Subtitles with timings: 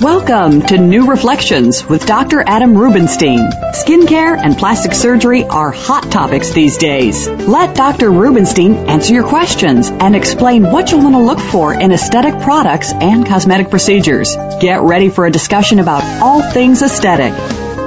[0.00, 2.40] Welcome to New Reflections with Dr.
[2.40, 3.50] Adam Rubinstein.
[3.72, 7.26] Skincare and plastic surgery are hot topics these days.
[7.28, 8.08] Let Dr.
[8.12, 12.92] Rubinstein answer your questions and explain what you'll want to look for in aesthetic products
[12.92, 14.36] and cosmetic procedures.
[14.60, 17.32] Get ready for a discussion about all things aesthetic.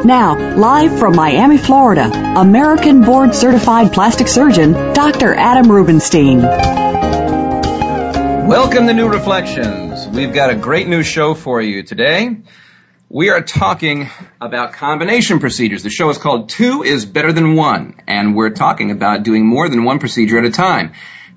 [0.04, 5.34] Now, live from Miami, Florida, American board certified plastic surgeon, Dr.
[5.34, 6.81] Adam Rubinstein.
[8.52, 10.10] Welcome to New Reflections.
[10.10, 12.36] We've got a great new show for you today.
[13.08, 14.10] We are talking
[14.42, 15.84] about combination procedures.
[15.84, 19.70] The show is called Two is Better Than One, and we're talking about doing more
[19.70, 20.92] than one procedure at a time.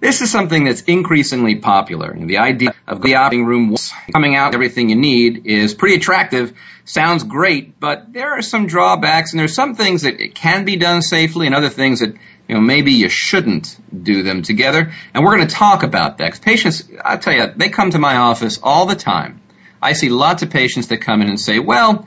[0.04, 2.14] This is something that's increasingly popular.
[2.14, 3.74] The idea of the operating room
[4.12, 6.52] coming out everything you need is pretty attractive,
[6.84, 11.00] sounds great, but there are some drawbacks and there's some things that can be done
[11.00, 12.12] safely and other things that
[12.48, 14.92] you know, maybe you shouldn't do them together.
[15.14, 16.38] And we're going to talk about that.
[16.42, 19.40] Patients, I tell you, they come to my office all the time.
[19.80, 22.06] I see lots of patients that come in and say, well,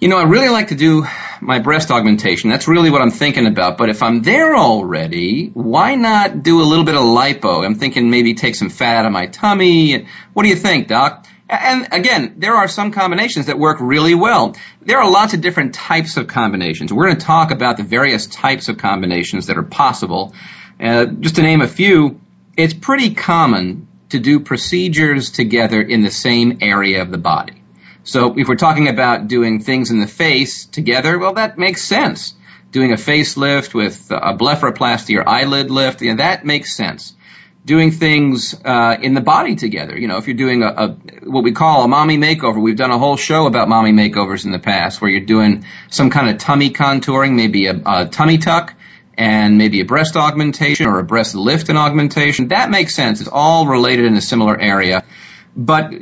[0.00, 1.06] you know, I really like to do
[1.40, 2.50] my breast augmentation.
[2.50, 3.78] That's really what I'm thinking about.
[3.78, 7.64] But if I'm there already, why not do a little bit of lipo?
[7.64, 10.06] I'm thinking maybe take some fat out of my tummy.
[10.34, 11.26] What do you think, doc?
[11.48, 14.54] And again, there are some combinations that work really well.
[14.82, 16.92] There are lots of different types of combinations.
[16.92, 20.34] We're going to talk about the various types of combinations that are possible.
[20.78, 22.20] Uh, just to name a few,
[22.56, 27.57] it's pretty common to do procedures together in the same area of the body.
[28.08, 32.32] So if we're talking about doing things in the face together, well, that makes sense.
[32.72, 37.14] Doing a facelift with a blepharoplasty or eyelid lift, you know, that makes sense
[37.66, 39.96] doing things uh, in the body together.
[39.98, 40.88] You know, if you're doing a, a,
[41.24, 44.52] what we call a mommy makeover, we've done a whole show about mommy makeovers in
[44.52, 48.72] the past, where you're doing some kind of tummy contouring, maybe a, a tummy tuck,
[49.18, 52.48] and maybe a breast augmentation or a breast lift and augmentation.
[52.48, 53.20] That makes sense.
[53.20, 55.04] It's all related in a similar area,
[55.54, 55.92] but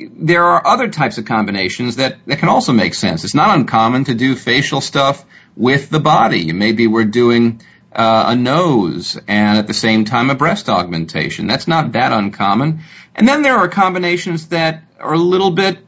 [0.00, 3.24] there are other types of combinations that, that can also make sense.
[3.24, 5.24] It's not uncommon to do facial stuff
[5.56, 6.52] with the body.
[6.52, 7.60] Maybe we're doing
[7.92, 11.46] uh, a nose and at the same time a breast augmentation.
[11.46, 12.80] That's not that uncommon.
[13.14, 15.78] And then there are combinations that are a little bit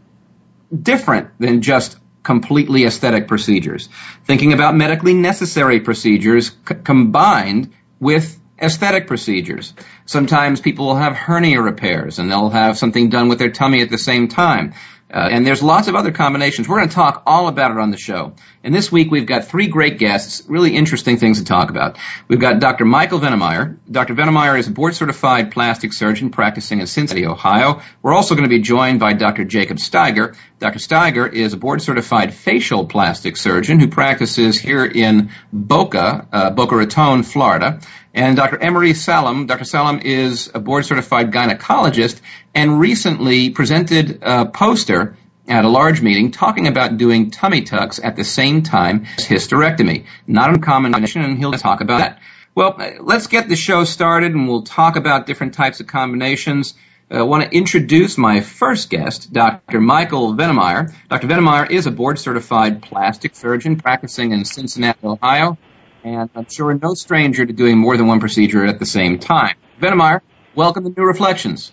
[0.82, 3.88] different than just completely aesthetic procedures.
[4.24, 9.74] Thinking about medically necessary procedures c- combined with aesthetic procedures.
[10.06, 13.90] Sometimes people will have hernia repairs and they'll have something done with their tummy at
[13.90, 14.74] the same time.
[15.12, 16.66] Uh, and there's lots of other combinations.
[16.66, 18.34] We're going to talk all about it on the show.
[18.64, 21.98] And this week we've got three great guests, really interesting things to talk about.
[22.28, 22.86] We've got Dr.
[22.86, 23.76] Michael Vennemeyer.
[23.90, 24.14] Dr.
[24.14, 27.82] Vennemeyer is a board certified plastic surgeon practicing in Cincinnati, Ohio.
[28.00, 29.44] We're also going to be joined by Dr.
[29.44, 30.34] Jacob Steiger.
[30.58, 30.78] Dr.
[30.78, 36.76] Steiger is a board certified facial plastic surgeon who practices here in Boca, uh, Boca
[36.76, 37.80] Raton, Florida.
[38.14, 38.58] And Dr.
[38.62, 39.64] Emery Salom, Dr.
[39.64, 42.20] Salom is a board certified gynecologist
[42.54, 45.16] and recently presented a poster
[45.48, 50.06] at a large meeting talking about doing tummy tucks at the same time as hysterectomy.
[50.26, 52.20] Not uncommon and he'll talk about that.
[52.54, 56.74] Well, let's get the show started and we'll talk about different types of combinations.
[57.10, 59.80] Uh, I want to introduce my first guest, Dr.
[59.80, 60.94] Michael Vennemeyer.
[61.08, 61.26] Dr.
[61.26, 65.56] Vennemeyer is a board certified plastic surgeon practicing in Cincinnati, Ohio
[66.04, 69.56] and I'm sure no stranger to doing more than one procedure at the same time.
[69.80, 70.20] Vennemeyer,
[70.54, 71.72] welcome to New Reflections.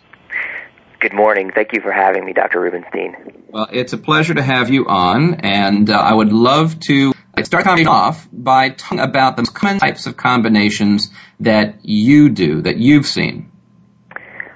[1.00, 1.52] Good morning.
[1.56, 2.60] Thank you for having me, Dr.
[2.60, 3.46] Rubinstein.
[3.48, 7.66] Well, it's a pleasure to have you on, and uh, I would love to start
[7.88, 11.10] off by talking about the common types of combinations
[11.40, 13.50] that you do, that you've seen.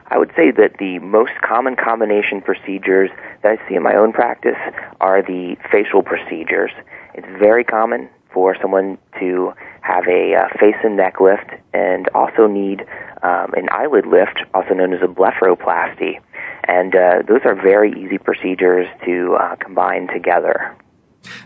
[0.07, 3.09] I would say that the most common combination procedures
[3.41, 4.59] that I see in my own practice
[4.99, 6.71] are the facial procedures.
[7.13, 12.47] It's very common for someone to have a uh, face and neck lift and also
[12.47, 12.81] need
[13.21, 16.19] um, an eyelid lift, also known as a blepharoplasty.
[16.65, 20.75] And uh, those are very easy procedures to uh, combine together.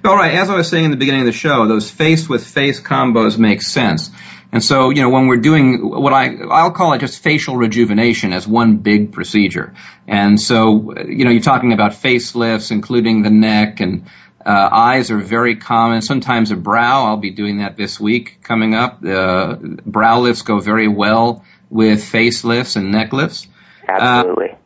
[0.04, 2.46] All right, as I was saying in the beginning of the show, those face with
[2.46, 4.10] face combos make sense.
[4.52, 8.34] And so, you know, when we're doing what I, I'll call it just facial rejuvenation
[8.34, 9.74] as one big procedure.
[10.08, 14.06] And so, you know, you're talking about facelifts, including the neck and
[14.48, 16.02] Uh, eyes are very common.
[16.02, 17.08] Sometimes a brow.
[17.08, 19.04] I'll be doing that this week coming up.
[19.04, 23.48] Uh, brow lifts go very well with facelifts and neck lifts.
[23.86, 24.52] Absolutely.
[24.52, 24.57] Uh,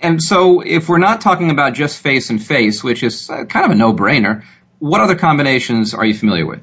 [0.00, 3.64] and, so if we're not talking about just face and face, which is uh, kind
[3.64, 4.44] of a no-brainer,
[4.78, 6.60] what other combinations are you familiar with?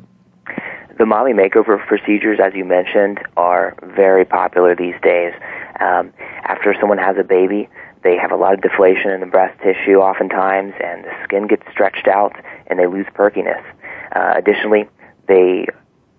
[0.97, 5.33] The mommy makeover procedures, as you mentioned, are very popular these days.
[5.79, 6.11] Um,
[6.43, 7.69] after someone has a baby,
[8.03, 11.63] they have a lot of deflation in the breast tissue oftentimes, and the skin gets
[11.71, 12.33] stretched out,
[12.67, 13.63] and they lose perkiness.
[14.13, 14.89] Uh, additionally,
[15.27, 15.65] they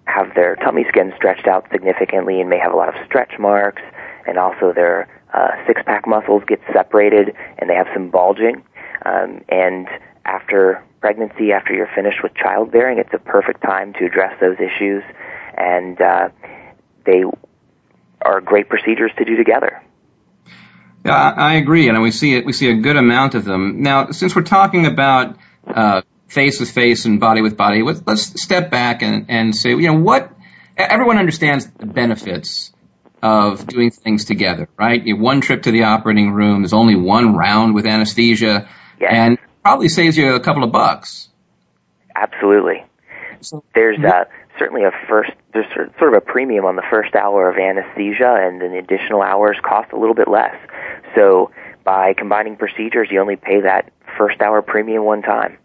[0.05, 3.83] have their tummy skin stretched out significantly and may have a lot of stretch marks,
[4.27, 8.63] and also their uh, six pack muscles get separated and they have some bulging.
[9.05, 9.89] Um, and
[10.25, 15.03] after pregnancy, after you're finished with childbearing, it's a perfect time to address those issues,
[15.57, 16.29] and uh,
[17.07, 17.23] they
[18.23, 19.83] are great procedures to do together.
[21.05, 22.45] Yeah, I agree, and we see it.
[22.45, 24.11] We see a good amount of them now.
[24.11, 28.71] Since we're talking about uh, face with face and body with body, let's, let's step
[28.71, 30.31] back and, and say, you know, what
[30.77, 32.73] everyone understands the benefits
[33.23, 35.03] of doing things together, right?
[35.05, 38.69] You one trip to the operating room, is only one round with anesthesia,
[39.01, 39.11] yes.
[39.13, 41.29] and probably saves you a couple of bucks.
[42.15, 42.85] Absolutely.
[43.41, 44.25] So, there's uh,
[44.59, 45.67] certainly a first, there's
[45.99, 49.57] sort of a premium on the first hour of anesthesia, and then the additional hours
[49.63, 50.55] cost a little bit less.
[51.15, 51.51] So
[51.85, 55.59] by combining procedures, you only pay that first hour premium one time.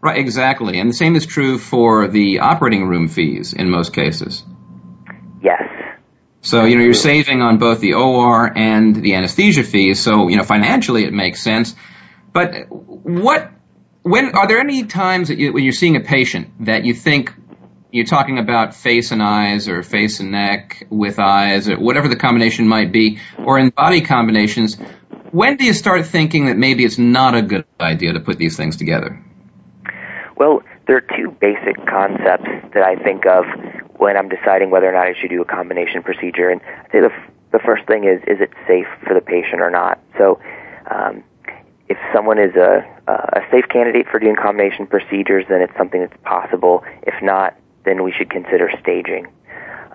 [0.00, 0.78] Right, exactly.
[0.78, 4.44] And the same is true for the operating room fees in most cases.
[5.42, 5.62] Yes.
[6.46, 9.98] So, you know, you're saving on both the OR and the anesthesia fees.
[9.98, 11.74] So, you know, financially it makes sense.
[12.32, 13.50] But what,
[14.02, 17.34] when, are there any times that you, when you're seeing a patient that you think
[17.90, 22.14] you're talking about face and eyes or face and neck with eyes or whatever the
[22.14, 24.76] combination might be, or in body combinations,
[25.32, 28.56] when do you start thinking that maybe it's not a good idea to put these
[28.56, 29.20] things together?
[30.36, 33.46] Well, there are two basic concepts that I think of
[33.98, 36.50] when I'm deciding whether or not I should do a combination procedure.
[36.50, 39.60] And I'd say the, f- the first thing is, is it safe for the patient
[39.60, 40.00] or not?
[40.18, 40.40] So,
[40.90, 41.22] um,
[41.88, 46.16] if someone is a, a safe candidate for doing combination procedures, then it's something that's
[46.24, 46.84] possible.
[47.02, 47.54] If not,
[47.84, 49.28] then we should consider staging.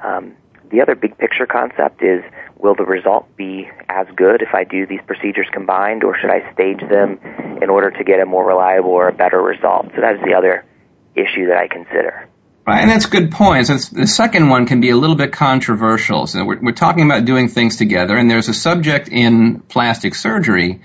[0.02, 0.34] Um,
[0.70, 2.24] the other big picture concept is
[2.58, 6.50] will the result be as good if I do these procedures combined, or should I
[6.54, 7.20] stage them
[7.62, 9.88] in order to get a more reliable or a better result?
[9.94, 10.64] So that's the other
[11.16, 12.28] issue that I consider.
[12.66, 13.90] Right, and that's good points.
[13.90, 16.28] the second one can be a little bit controversial.
[16.28, 20.82] So we're, we're talking about doing things together, and there's a subject in plastic surgery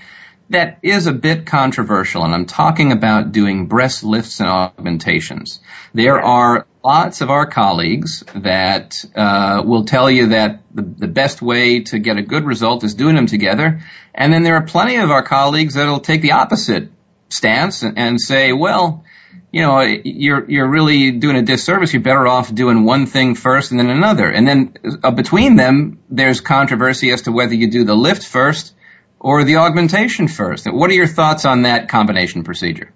[0.48, 5.60] that is a bit controversial, and I'm talking about doing breast lifts and augmentations.
[5.92, 11.42] There are lots of our colleagues that uh, will tell you that the, the best
[11.42, 13.82] way to get a good result is doing them together,
[14.14, 16.90] and then there are plenty of our colleagues that'll take the opposite
[17.28, 19.04] stance and, and say, well,
[19.52, 21.92] you know, you're you're really doing a disservice.
[21.92, 25.98] You're better off doing one thing first and then another, and then uh, between them,
[26.10, 28.74] there's controversy as to whether you do the lift first
[29.18, 30.66] or the augmentation first.
[30.70, 32.92] What are your thoughts on that combination procedure?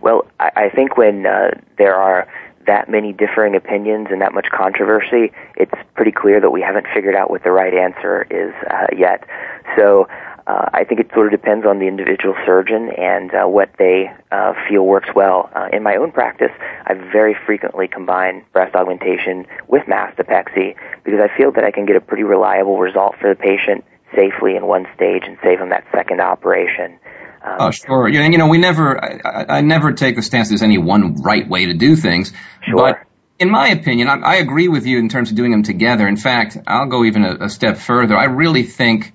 [0.00, 2.28] Well, I, I think when uh, there are
[2.66, 7.14] that many differing opinions and that much controversy, it's pretty clear that we haven't figured
[7.14, 9.28] out what the right answer is uh, yet.
[9.76, 10.08] So
[10.46, 14.10] uh, I think it sort of depends on the individual surgeon and uh, what they
[14.30, 15.50] uh, feel works well.
[15.54, 16.50] Uh, in my own practice,
[16.84, 21.96] I very frequently combine breast augmentation with mastopexy because I feel that I can get
[21.96, 25.84] a pretty reliable result for the patient safely in one stage and save them that
[25.92, 26.98] second operation.
[27.42, 28.08] Um, oh, sure.
[28.08, 31.22] You know, you know we never, I, I, never take the stance there's any one
[31.22, 32.32] right way to do things.
[32.62, 32.76] Sure.
[32.76, 32.98] But
[33.38, 36.06] in my opinion, I, I agree with you in terms of doing them together.
[36.06, 38.16] In fact, I'll go even a, a step further.
[38.16, 39.12] I really think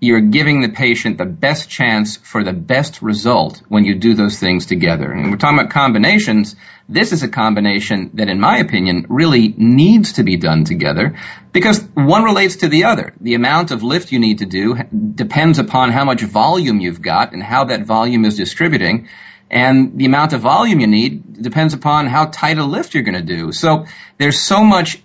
[0.00, 4.38] you're giving the patient the best chance for the best result when you do those
[4.38, 5.12] things together.
[5.12, 6.56] And we're talking about combinations.
[6.88, 11.18] This is a combination that, in my opinion, really needs to be done together
[11.52, 13.12] because one relates to the other.
[13.20, 17.34] The amount of lift you need to do depends upon how much volume you've got
[17.34, 19.08] and how that volume is distributing.
[19.50, 23.26] And the amount of volume you need depends upon how tight a lift you're going
[23.26, 23.52] to do.
[23.52, 25.02] So there's so much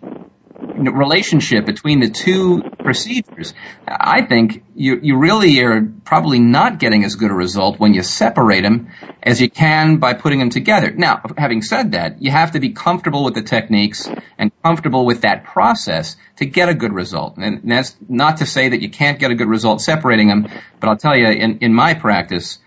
[0.78, 3.54] relationship between the two procedures,
[3.88, 8.04] I think you, you really are probably not getting as good a result when you
[8.04, 8.90] separate them
[9.24, 10.92] as you can by putting them together.
[10.92, 15.22] Now, having said that, you have to be comfortable with the techniques and comfortable with
[15.22, 17.38] that process to get a good result.
[17.38, 20.48] And that's not to say that you can't get a good result separating them,
[20.80, 22.60] but I'll tell you, in, in my practice,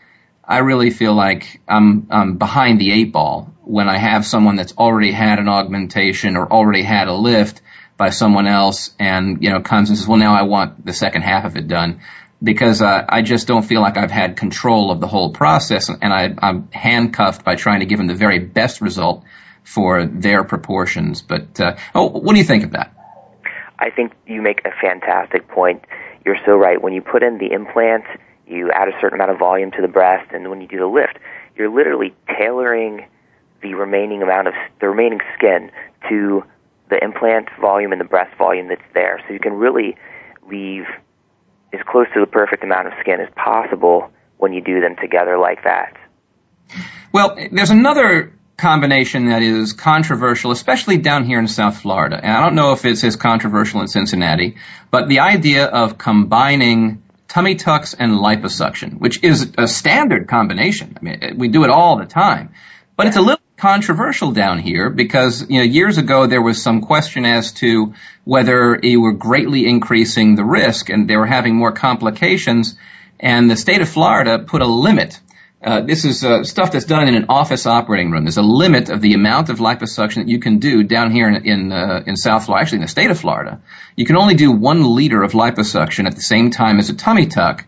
[0.45, 4.73] I really feel like I'm, I'm behind the eight ball when I have someone that's
[4.79, 7.61] already had an augmentation or already had a lift
[7.99, 11.23] by someone else and, you know, comes and says, well, now I want the second
[11.23, 12.01] half of it done.
[12.43, 16.13] because uh, I just don't feel like I've had control of the whole process, and
[16.13, 19.25] I, I'm handcuffed by trying to give them the very best result
[19.65, 21.23] for their proportions.
[21.23, 22.95] But uh, oh, what do you think of that?
[23.79, 25.85] I think you make a fantastic point.
[26.25, 26.81] You're so right.
[26.81, 28.05] When you put in the implant,
[28.47, 30.87] you add a certain amount of volume to the breast, and when you do the
[30.87, 31.19] lift,
[31.57, 33.07] you're literally tailoring
[33.63, 35.71] the remaining amount of the remaining skin
[36.09, 36.45] to
[36.91, 39.21] the implant volume and the breast volume that's there.
[39.27, 39.97] So you can really
[40.49, 40.85] leave
[41.73, 45.39] as close to the perfect amount of skin as possible when you do them together
[45.39, 45.97] like that.
[47.13, 52.19] Well, there's another combination that is controversial, especially down here in South Florida.
[52.23, 54.57] And I don't know if it's as controversial in Cincinnati,
[54.91, 60.97] but the idea of combining tummy tucks and liposuction, which is a standard combination.
[61.01, 62.53] I mean, we do it all the time,
[62.97, 66.81] but it's a little controversial down here because you know years ago there was some
[66.81, 67.93] question as to
[68.25, 72.77] whether you were greatly increasing the risk and they were having more complications
[73.19, 75.21] and the state of Florida put a limit
[75.61, 78.25] uh, this is uh, stuff that's done in an office operating room.
[78.25, 81.45] There's a limit of the amount of liposuction that you can do down here in
[81.45, 83.61] in, uh, in South Florida, actually in the state of Florida.
[83.97, 87.27] You can only do one liter of liposuction at the same time as a tummy
[87.27, 87.67] tuck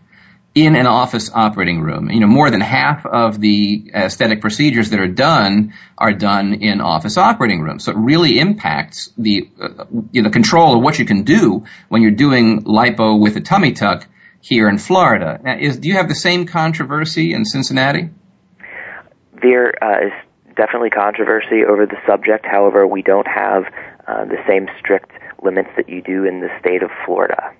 [0.53, 2.09] in an office operating room.
[2.09, 6.81] You know, more than half of the aesthetic procedures that are done are done in
[6.81, 7.85] office operating rooms.
[7.85, 12.01] So it really impacts the, uh, you know, control of what you can do when
[12.01, 14.07] you're doing lipo with a tummy tuck
[14.41, 15.39] here in Florida.
[15.41, 18.09] Now, is, do you have the same controversy in Cincinnati?
[19.41, 20.11] There uh, is
[20.57, 22.45] definitely controversy over the subject.
[22.45, 23.63] However, we don't have
[24.05, 27.53] uh, the same strict limits that you do in the state of Florida.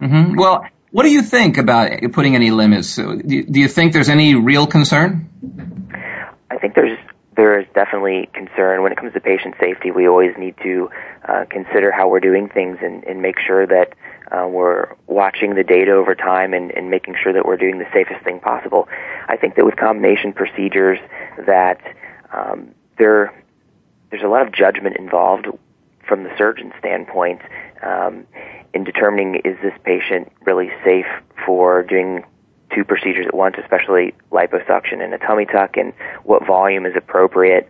[0.00, 0.36] Mm-hmm.
[0.36, 2.94] Well, what do you think about putting any limits?
[2.94, 5.28] Do you think there's any real concern?
[6.48, 6.96] I think there's
[7.36, 9.90] there is definitely concern when it comes to patient safety.
[9.90, 10.90] We always need to
[11.28, 13.94] uh, consider how we're doing things and, and make sure that
[14.30, 17.90] uh, we're watching the data over time and, and making sure that we're doing the
[17.92, 18.86] safest thing possible.
[19.26, 21.00] I think that with combination procedures,
[21.44, 21.80] that
[22.32, 23.34] um, there
[24.10, 25.48] there's a lot of judgment involved
[26.06, 27.40] from the surgeon standpoint,
[27.82, 28.28] um,
[28.74, 31.06] in determining is this patient really safe
[31.46, 32.24] for doing
[32.74, 35.92] two procedures at once, especially liposuction and a tummy tuck, and
[36.24, 37.68] what volume is appropriate.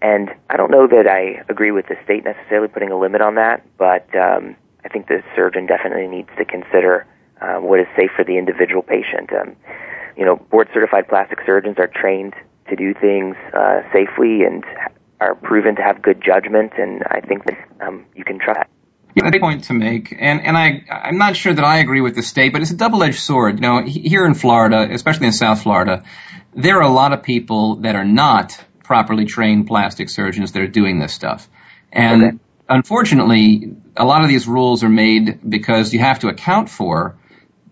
[0.00, 3.34] And I don't know that I agree with the state necessarily putting a limit on
[3.34, 7.06] that, but um, I think the surgeon definitely needs to consider
[7.40, 9.30] uh, what is safe for the individual patient.
[9.32, 9.56] Um,
[10.16, 12.34] you know, board certified plastic surgeons are trained
[12.68, 14.64] to do things uh, safely and
[15.20, 18.38] are proven to have good judgment, and I think that um, you can
[19.24, 22.22] a point to make, and and I I'm not sure that I agree with the
[22.22, 23.56] state, but it's a double-edged sword.
[23.56, 26.04] You know, here in Florida, especially in South Florida,
[26.54, 30.68] there are a lot of people that are not properly trained plastic surgeons that are
[30.68, 31.48] doing this stuff,
[31.92, 32.36] and okay.
[32.68, 37.16] unfortunately, a lot of these rules are made because you have to account for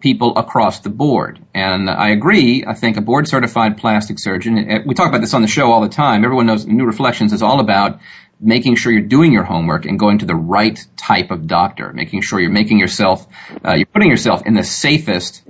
[0.04, 1.42] people across the board.
[1.54, 2.62] And I agree.
[2.66, 5.80] I think a board certified plastic surgeon, we talk about this on the show all
[5.80, 6.24] the time.
[6.24, 8.00] Everyone knows New Reflections is all about
[8.40, 12.22] making sure you're doing your homework and going to the right type of doctor, making
[12.22, 13.26] sure you're making yourself,
[13.64, 15.42] uh, you're putting yourself in the safest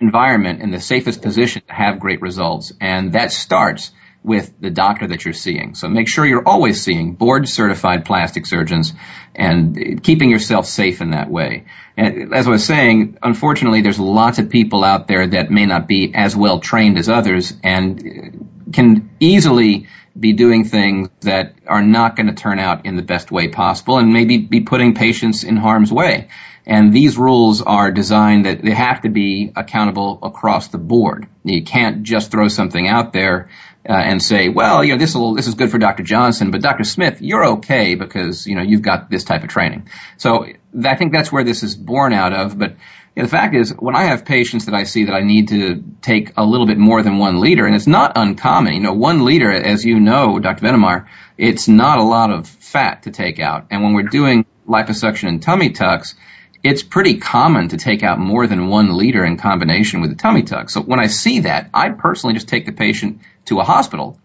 [0.00, 2.72] environment, in the safest position to have great results.
[2.80, 3.92] And that starts
[4.24, 5.74] with the doctor that you're seeing.
[5.74, 8.94] So make sure you're always seeing board certified plastic surgeons
[9.34, 11.66] and keeping yourself safe in that way.
[11.96, 15.86] And as I was saying, unfortunately, there's lots of people out there that may not
[15.86, 22.16] be as well trained as others and can easily be doing things that are not
[22.16, 25.56] going to turn out in the best way possible and maybe be putting patients in
[25.56, 26.28] harm's way.
[26.66, 31.28] And these rules are designed that they have to be accountable across the board.
[31.44, 33.50] You can't just throw something out there
[33.86, 36.02] uh, and say, well, you know, this will this is good for Dr.
[36.02, 36.84] Johnson, but Dr.
[36.84, 39.90] Smith, you're okay because you know you've got this type of training.
[40.16, 40.46] So
[40.82, 42.58] I think that's where this is born out of.
[42.58, 42.76] But
[43.22, 46.32] the fact is, when I have patients that I see that I need to take
[46.36, 49.52] a little bit more than one liter, and it's not uncommon, you know, one liter,
[49.52, 50.64] as you know, Dr.
[50.64, 51.06] Vennemeyer,
[51.38, 53.66] it's not a lot of fat to take out.
[53.70, 56.16] And when we're doing liposuction and tummy tucks,
[56.64, 60.42] it's pretty common to take out more than one liter in combination with a tummy
[60.42, 60.70] tuck.
[60.70, 64.18] So when I see that, I personally just take the patient to a hospital,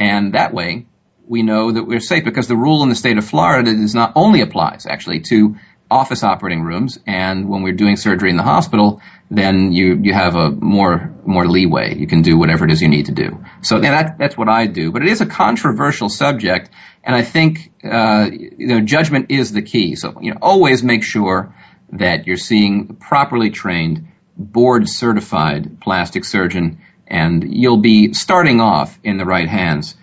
[0.00, 0.86] and that way
[1.28, 4.12] we know that we're safe because the rule in the state of Florida does not
[4.16, 5.56] only applies actually to
[5.92, 10.34] office operating rooms, and when we're doing surgery in the hospital, then you you have
[10.34, 11.94] a more more leeway.
[11.94, 13.44] You can do whatever it is you need to do.
[13.62, 14.90] So that that's what I do.
[14.90, 16.70] But it is a controversial subject,
[17.04, 19.94] and I think uh, you know judgment is the key.
[19.96, 21.54] So you know always make sure
[21.92, 29.18] that you're seeing properly trained, board certified plastic surgeon, and you'll be starting off in
[29.18, 29.94] the right hands.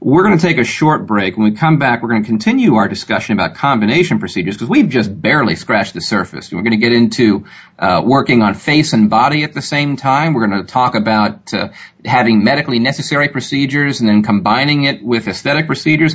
[0.00, 1.36] We're going to take a short break.
[1.36, 4.88] When we come back, we're going to continue our discussion about combination procedures because we've
[4.88, 6.52] just barely scratched the surface.
[6.52, 7.46] We're going to get into
[7.80, 10.34] uh, working on face and body at the same time.
[10.34, 11.70] We're going to talk about uh,
[12.04, 16.14] having medically necessary procedures and then combining it with aesthetic procedures.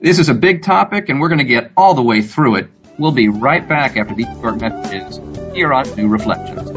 [0.00, 2.68] This is a big topic, and we're going to get all the way through it.
[2.98, 5.20] We'll be right back after these short messages
[5.54, 6.68] here on New Reflections.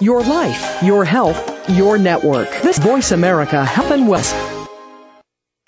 [0.00, 2.50] Your life, your health, your network.
[2.60, 4.12] This Voice America Health and.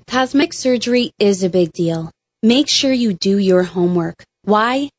[0.07, 2.11] Cosmetic surgery is a big deal.
[2.43, 4.23] Make sure you do your homework.
[4.43, 4.91] Why?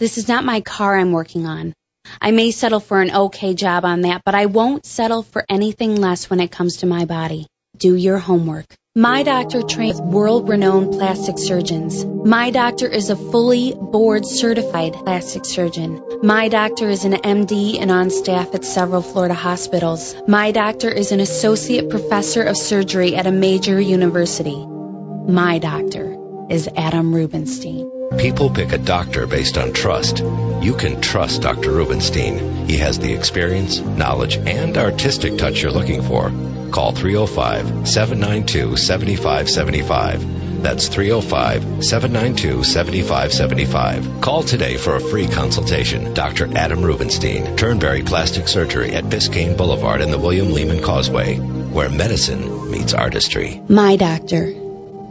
[0.00, 1.74] This is not my car I'm working on.
[2.20, 5.94] I may settle for an okay job on that, but I won't settle for anything
[5.94, 7.46] less when it comes to my body.
[7.76, 8.66] Do your homework.
[8.94, 12.04] My doctor trains world renowned plastic surgeons.
[12.04, 16.02] My doctor is a fully board certified plastic surgeon.
[16.22, 20.14] My doctor is an MD and on staff at several Florida hospitals.
[20.28, 24.62] My doctor is an associate professor of surgery at a major university.
[24.66, 26.18] My doctor
[26.50, 27.90] is Adam Rubinstein.
[28.18, 30.18] People pick a doctor based on trust.
[30.18, 31.70] You can trust Dr.
[31.70, 32.66] Rubinstein.
[32.68, 36.30] He has the experience, knowledge, and artistic touch you're looking for.
[36.72, 40.62] Call 305 792 7575.
[40.62, 44.22] That's 305 792 7575.
[44.22, 46.14] Call today for a free consultation.
[46.14, 46.56] Dr.
[46.56, 52.70] Adam Rubinstein, Turnberry Plastic Surgery at Biscayne Boulevard and the William Lehman Causeway, where medicine
[52.70, 53.60] meets artistry.
[53.68, 54.46] My doctor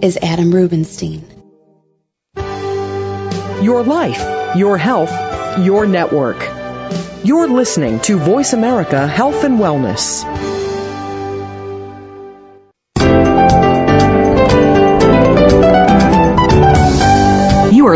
[0.01, 1.23] is Adam Rubinstein.
[3.61, 5.11] Your life, your health,
[5.59, 6.41] your network.
[7.23, 10.25] You're listening to Voice America Health and Wellness.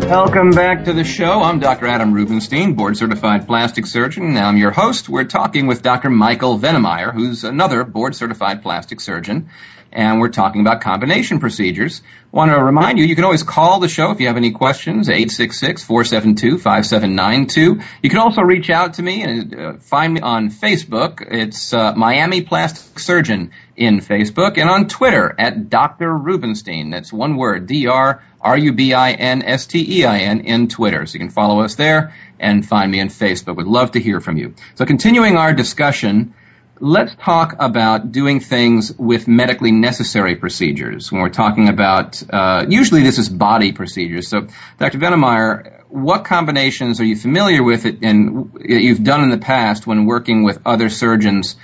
[0.07, 1.43] Welcome back to the show.
[1.43, 1.85] I'm Dr.
[1.85, 4.33] Adam Rubinstein, board certified plastic surgeon.
[4.33, 5.09] Now I'm your host.
[5.09, 6.09] We're talking with Dr.
[6.09, 9.49] Michael Vennemeyer, who's another board certified plastic surgeon.
[9.91, 12.01] And we're talking about combination procedures.
[12.31, 15.09] Want to remind you, you can always call the show if you have any questions,
[15.09, 17.83] 866-472-5792.
[18.01, 21.21] You can also reach out to me and uh, find me on Facebook.
[21.29, 26.17] It's uh, Miami Plastic Surgeon in Facebook and on Twitter at Dr.
[26.17, 26.91] Rubinstein.
[26.91, 31.05] That's one word, D-R R-U-B-I-N-S-T-E-I-N in Twitter.
[31.05, 33.57] So you can follow us there and find me on Facebook.
[33.57, 34.55] Would love to hear from you.
[34.75, 36.33] So continuing our discussion,
[36.79, 41.11] let's talk about doing things with medically necessary procedures.
[41.11, 44.27] When we're talking about, uh, usually this is body procedures.
[44.27, 44.97] So Dr.
[44.97, 50.05] Vennemeyer, what combinations are you familiar with it and you've done in the past when
[50.05, 51.55] working with other surgeons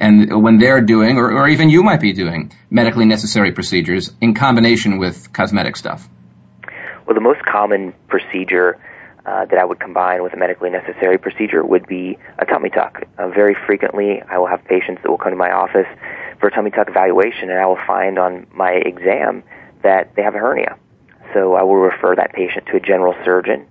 [0.00, 4.34] and when they're doing, or, or even you might be doing, medically necessary procedures in
[4.34, 6.08] combination with cosmetic stuff?
[7.08, 8.78] Well, the most common procedure
[9.24, 13.02] uh, that I would combine with a medically necessary procedure would be a tummy tuck.
[13.16, 15.86] Uh, very frequently, I will have patients that will come to my office
[16.38, 19.42] for a tummy tuck evaluation, and I will find on my exam
[19.82, 20.76] that they have a hernia.
[21.32, 23.66] So I will refer that patient to a general surgeon,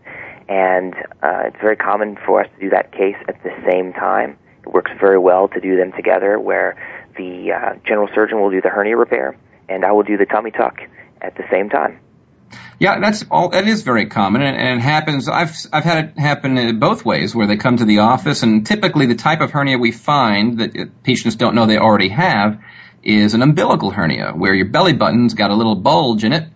[0.50, 4.36] and uh, it's very common for us to do that case at the same time.
[4.66, 6.76] It works very well to do them together, where
[7.18, 9.38] the uh, general surgeon will do the hernia repair,
[9.70, 10.80] and I will do the tummy tuck
[11.22, 12.00] at the same time.
[12.80, 13.50] Yeah, that's all.
[13.50, 15.28] That is very common, and, and, it happens.
[15.28, 19.08] I've I've had it happen both ways, where they come to the office, and typically
[19.08, 22.62] the type of hernia we find that uh, patients don't know they already have
[23.04, 26.48] is an umbilical hernia, where your belly button's got a little bulge in it,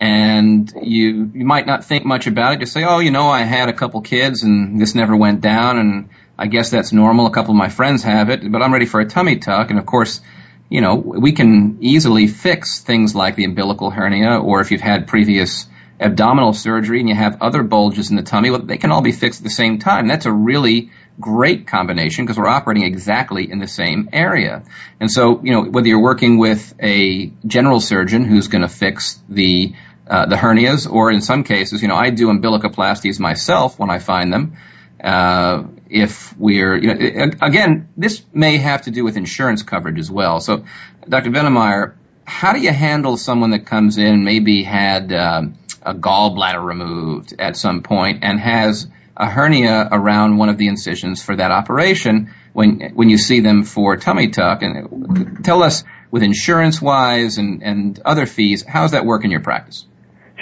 [0.00, 2.60] and you you might not think much about it.
[2.60, 5.78] Just say, oh, you know, I had a couple kids, and this never went down,
[5.78, 7.26] and I guess that's normal.
[7.26, 9.78] A couple of my friends have it, but I'm ready for a tummy tuck, and
[9.80, 10.20] of course
[10.68, 15.06] you know, we can easily fix things like the umbilical hernia, or if you've had
[15.06, 15.66] previous
[16.00, 19.12] abdominal surgery and you have other bulges in the tummy, well, they can all be
[19.12, 20.08] fixed at the same time.
[20.08, 24.64] That's a really great combination because we're operating exactly in the same area.
[25.00, 29.20] And so, you know, whether you're working with a general surgeon who's going to fix
[29.28, 29.74] the
[30.06, 33.98] uh, the hernias, or in some cases, you know, I do umbilicoplasties myself when I
[33.98, 34.56] find them.
[35.02, 40.10] Uh, if we're, you know, again, this may have to do with insurance coverage as
[40.10, 40.40] well.
[40.40, 40.64] So,
[41.08, 41.30] Dr.
[41.30, 47.34] Vennemeyer, how do you handle someone that comes in, maybe had um, a gallbladder removed
[47.38, 52.34] at some point and has a hernia around one of the incisions for that operation
[52.52, 54.62] when when you see them for tummy tuck.
[54.62, 59.30] And tell us, with insurance wise and, and other fees, how does that work in
[59.30, 59.86] your practice?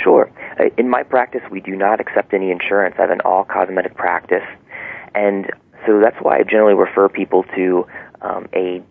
[0.02, 0.32] Sure.
[0.78, 2.94] In my practice, we do not accept any insurance.
[2.98, 4.44] I have an all cosmetic practice,
[5.14, 5.46] and
[5.87, 7.87] so that's why I generally refer people to
[8.20, 8.83] um, a,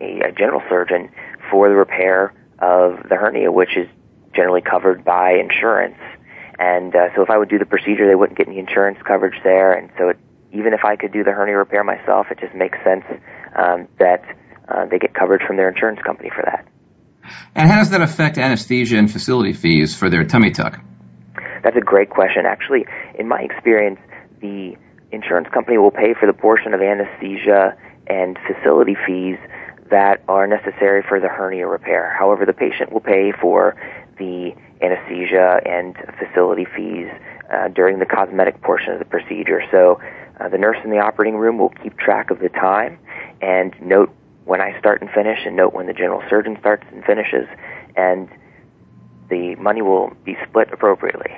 [0.00, 1.10] a a general surgeon
[1.50, 3.88] for the repair of the hernia, which is
[4.34, 5.98] generally covered by insurance.
[6.58, 9.40] And uh, so if I would do the procedure, they wouldn't get any insurance coverage
[9.44, 9.72] there.
[9.72, 10.18] And so it,
[10.52, 13.04] even if I could do the hernia repair myself, it just makes sense
[13.56, 14.24] um, that
[14.68, 16.66] uh, they get coverage from their insurance company for that.
[17.54, 20.80] And how does that affect anesthesia and facility fees for their tummy tuck?
[21.62, 22.46] That's a great question.
[22.46, 22.86] Actually,
[23.18, 24.00] in my experience,
[24.40, 24.76] the
[25.12, 29.38] insurance company will pay for the portion of anesthesia and facility fees
[29.90, 32.14] that are necessary for the hernia repair.
[32.18, 33.76] However, the patient will pay for
[34.18, 37.08] the anesthesia and facility fees
[37.52, 39.62] uh, during the cosmetic portion of the procedure.
[39.70, 40.00] So
[40.40, 42.98] uh, the nurse in the operating room will keep track of the time
[43.40, 47.04] and note when I start and finish and note when the general surgeon starts and
[47.04, 47.48] finishes
[47.96, 48.28] and
[49.30, 51.32] the money will be split appropriately.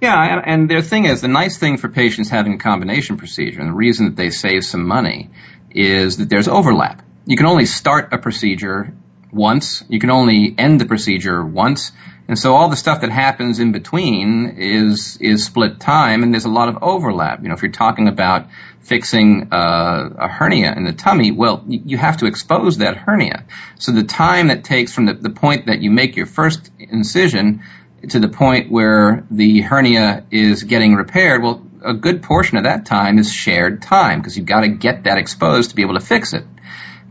[0.00, 3.70] Yeah, and, the thing is, the nice thing for patients having a combination procedure, and
[3.70, 5.30] the reason that they save some money,
[5.70, 7.02] is that there's overlap.
[7.24, 8.92] You can only start a procedure
[9.32, 9.82] once.
[9.88, 11.92] You can only end the procedure once.
[12.28, 16.44] And so all the stuff that happens in between is is split time, and there's
[16.44, 17.42] a lot of overlap.
[17.42, 18.48] You know, if you're talking about
[18.80, 23.44] fixing uh, a hernia in the tummy, well, you have to expose that hernia.
[23.78, 27.62] So the time that takes from the, the point that you make your first incision
[28.08, 32.86] to the point where the hernia is getting repaired, well, a good portion of that
[32.86, 36.04] time is shared time because you've got to get that exposed to be able to
[36.04, 36.44] fix it.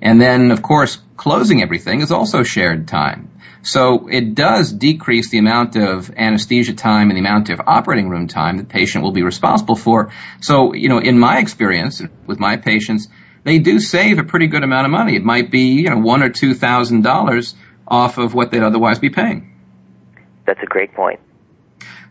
[0.02, 3.32] And then, of course, closing everything is also shared time.
[3.64, 8.28] So it does decrease the amount of anesthesia time and the amount of operating room
[8.28, 10.12] time the patient will be responsible for.
[10.40, 13.08] So, you know, in my experience with my patients,
[13.44, 15.16] they do save a pretty good amount of money.
[15.16, 17.56] It might be, you know, one or two thousand dollars
[17.88, 19.55] off of what they'd otherwise be paying.
[20.46, 21.20] That's a great point.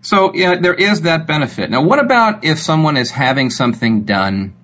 [0.03, 1.71] So, yeah, there is that benefit.
[1.71, 4.55] Now, what about if someone is having something done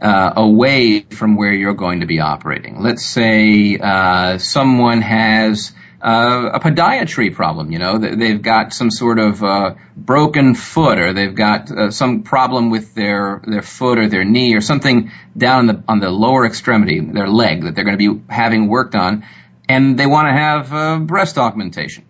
[0.00, 2.82] uh, away from where you're going to be operating?
[2.82, 7.72] Let's say uh, someone has uh, a podiatry problem.
[7.72, 12.22] You know, they've got some sort of uh, broken foot, or they've got uh, some
[12.22, 16.10] problem with their their foot or their knee, or something down on the on the
[16.10, 19.24] lower extremity, their leg that they're going to be having worked on,
[19.68, 22.04] and they want to have uh, breast augmentation,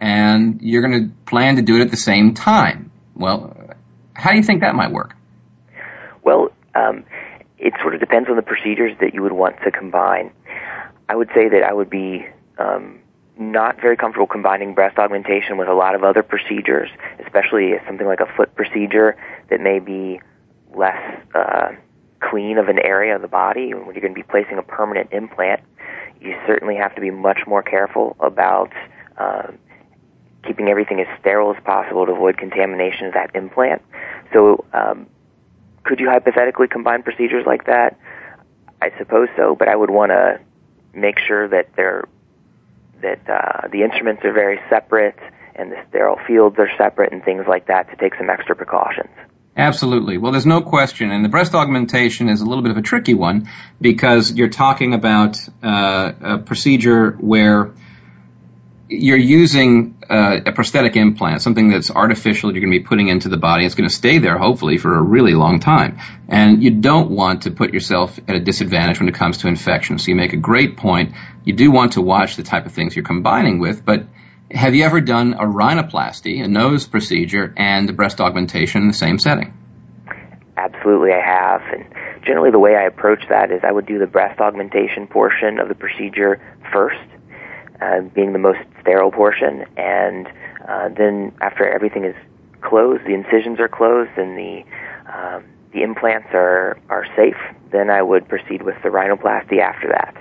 [0.00, 2.90] and you're going to plan to do it at the same time.
[3.14, 3.56] Well,
[4.14, 5.14] how do you think that might work?
[6.22, 7.04] Well, um,
[7.58, 10.32] it sort of depends on the procedures that you would want to combine.
[11.08, 12.26] I would say that I would be
[12.58, 13.00] um,
[13.38, 16.88] not very comfortable combining breast augmentation with a lot of other procedures,
[17.24, 19.16] especially something like a foot procedure
[19.50, 20.20] that may be
[20.74, 21.72] less uh,
[22.20, 23.74] clean of an area of the body.
[23.74, 25.60] When you're going to be placing a permanent implant,
[26.20, 28.72] you certainly have to be much more careful about
[29.18, 29.48] uh,
[30.46, 33.82] keeping everything as sterile as possible to avoid contamination of that implant.
[34.32, 35.06] So, um,
[35.84, 37.98] could you hypothetically combine procedures like that?
[38.82, 40.40] I suppose so, but I would want to
[40.94, 42.04] make sure that they're
[43.02, 45.18] that uh, the instruments are very separate
[45.54, 49.08] and the sterile fields are separate and things like that to take some extra precautions.
[49.56, 50.16] Absolutely.
[50.16, 51.10] Well, there's no question.
[51.10, 53.48] And the breast augmentation is a little bit of a tricky one
[53.80, 57.72] because you're talking about uh, a procedure where
[58.88, 63.28] you're using uh, a prosthetic implant, something that's artificial you're going to be putting into
[63.28, 63.64] the body.
[63.64, 65.98] It's going to stay there, hopefully, for a really long time.
[66.28, 69.98] And you don't want to put yourself at a disadvantage when it comes to infection.
[69.98, 71.14] So you make a great point.
[71.44, 74.04] You do want to watch the type of things you're combining with, but
[74.50, 78.94] have you ever done a rhinoplasty, a nose procedure, and a breast augmentation in the
[78.94, 79.54] same setting?
[80.56, 81.62] Absolutely, I have.
[81.72, 85.60] And generally, the way I approach that is I would do the breast augmentation portion
[85.60, 86.40] of the procedure
[86.72, 86.98] first
[88.14, 90.26] being the most sterile portion, and
[90.68, 92.16] uh, then after everything is
[92.60, 94.62] closed, the incisions are closed, and the
[95.12, 97.40] um, the implants are are safe,
[97.72, 100.16] then I would proceed with the rhinoplasty after that.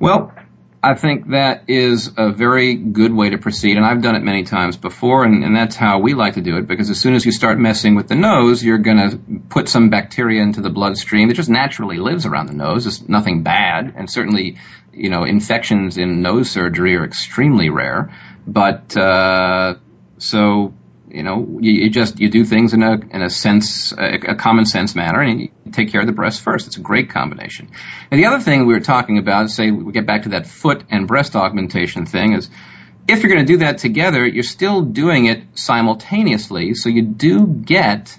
[0.00, 0.32] Well,
[0.82, 4.44] I think that is a very good way to proceed, and I've done it many
[4.44, 7.26] times before, and, and that's how we like to do it, because as soon as
[7.26, 9.18] you start messing with the nose, you're going to
[9.48, 12.86] put some bacteria into the bloodstream that just naturally lives around the nose.
[12.86, 14.58] It's nothing bad, and certainly
[14.98, 18.14] you know, infections in nose surgery are extremely rare.
[18.46, 19.76] But uh,
[20.18, 20.74] so
[21.10, 24.34] you know, you, you, just you do things in a in a sense, a, a,
[24.34, 26.66] common sense manner, and you take care of the breast first.
[26.66, 27.70] It's a great combination.
[28.10, 30.84] And the other thing we were talking about, say we get back to that foot
[30.90, 32.50] and breast augmentation thing, is
[33.06, 37.46] if you're going to do that together, you're still doing it simultaneously, so you do
[37.46, 38.18] get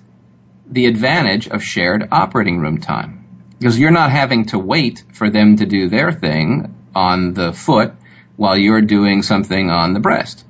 [0.65, 3.18] the advantage of shared operating room time
[3.59, 7.93] because you're not having to wait for them to do their thing on the foot
[8.35, 10.45] while you're doing something on the breast.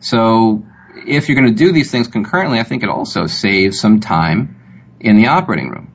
[0.00, 0.64] So
[1.06, 4.96] if you're going to do these things concurrently, I think it also saves some time
[4.98, 5.92] in the operating room.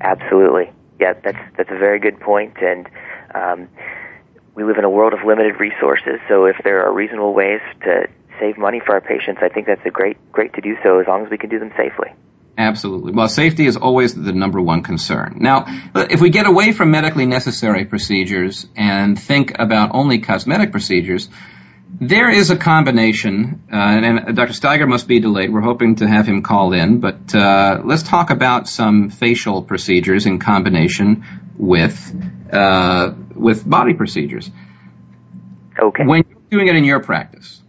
[0.00, 0.70] Absolutely.
[1.00, 2.56] Yeah, that's that's a very good point.
[2.60, 2.88] and
[3.34, 3.68] um,
[4.54, 6.20] we live in a world of limited resources.
[6.28, 8.06] So if there are reasonable ways to
[8.38, 11.06] save money for our patients, I think that's a great great to do so as
[11.06, 12.12] long as we can do them safely.
[12.56, 13.12] Absolutely.
[13.12, 15.38] Well, safety is always the number one concern.
[15.40, 21.30] Now, if we get away from medically necessary procedures and think about only cosmetic procedures,
[22.00, 24.52] there is a combination, uh, and, Dr.
[24.52, 25.52] Steiger must be delayed.
[25.52, 30.26] We're hoping to have him call in, but uh, let's talk about some facial procedures
[30.26, 31.24] in combination
[31.56, 32.14] with
[32.52, 34.50] uh, with body procedures.
[35.78, 36.04] Okay.
[36.04, 37.62] When you're doing it in your practice,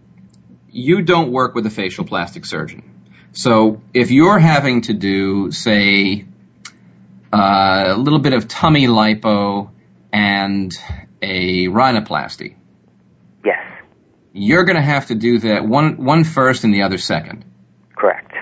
[0.69, 2.92] you don't work with a facial plastic surgeon.
[3.34, 6.26] So if you're having to do, say,
[7.34, 9.72] uh, a little bit of tummy lipo
[10.12, 10.72] and
[11.19, 12.56] a rhinoplasty,
[13.43, 13.65] yes,
[14.34, 17.43] you're going to have to do that one one first and the other second.
[17.96, 18.36] Correct.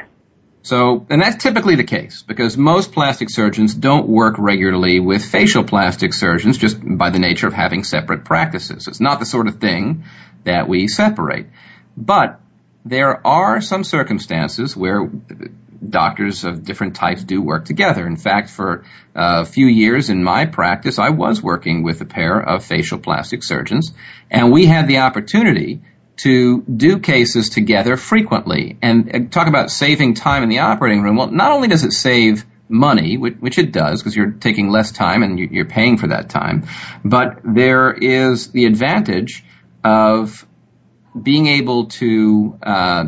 [0.63, 5.63] So, and that's typically the case because most plastic surgeons don't work regularly with facial
[5.63, 8.89] plastic surgeons just by the nature of having separate practices.
[8.89, 10.03] It's not the sort of thing
[10.43, 11.47] that we separate.
[11.95, 12.40] But
[12.85, 15.09] there are some circumstances where
[15.87, 18.05] doctors of different types do work together.
[18.05, 22.39] In fact, for a few years in my practice, I was working with a pair
[22.39, 23.91] of facial plastic surgeons,
[24.29, 25.81] and we had the opportunity
[26.17, 31.15] to do cases together frequently and uh, talk about saving time in the operating room.
[31.15, 35.23] Well, not only does it save money, which, it does because you're taking less time
[35.23, 36.67] and you're paying for that time,
[37.03, 39.43] but there is the advantage
[39.83, 40.45] of
[41.19, 43.05] being able to uh,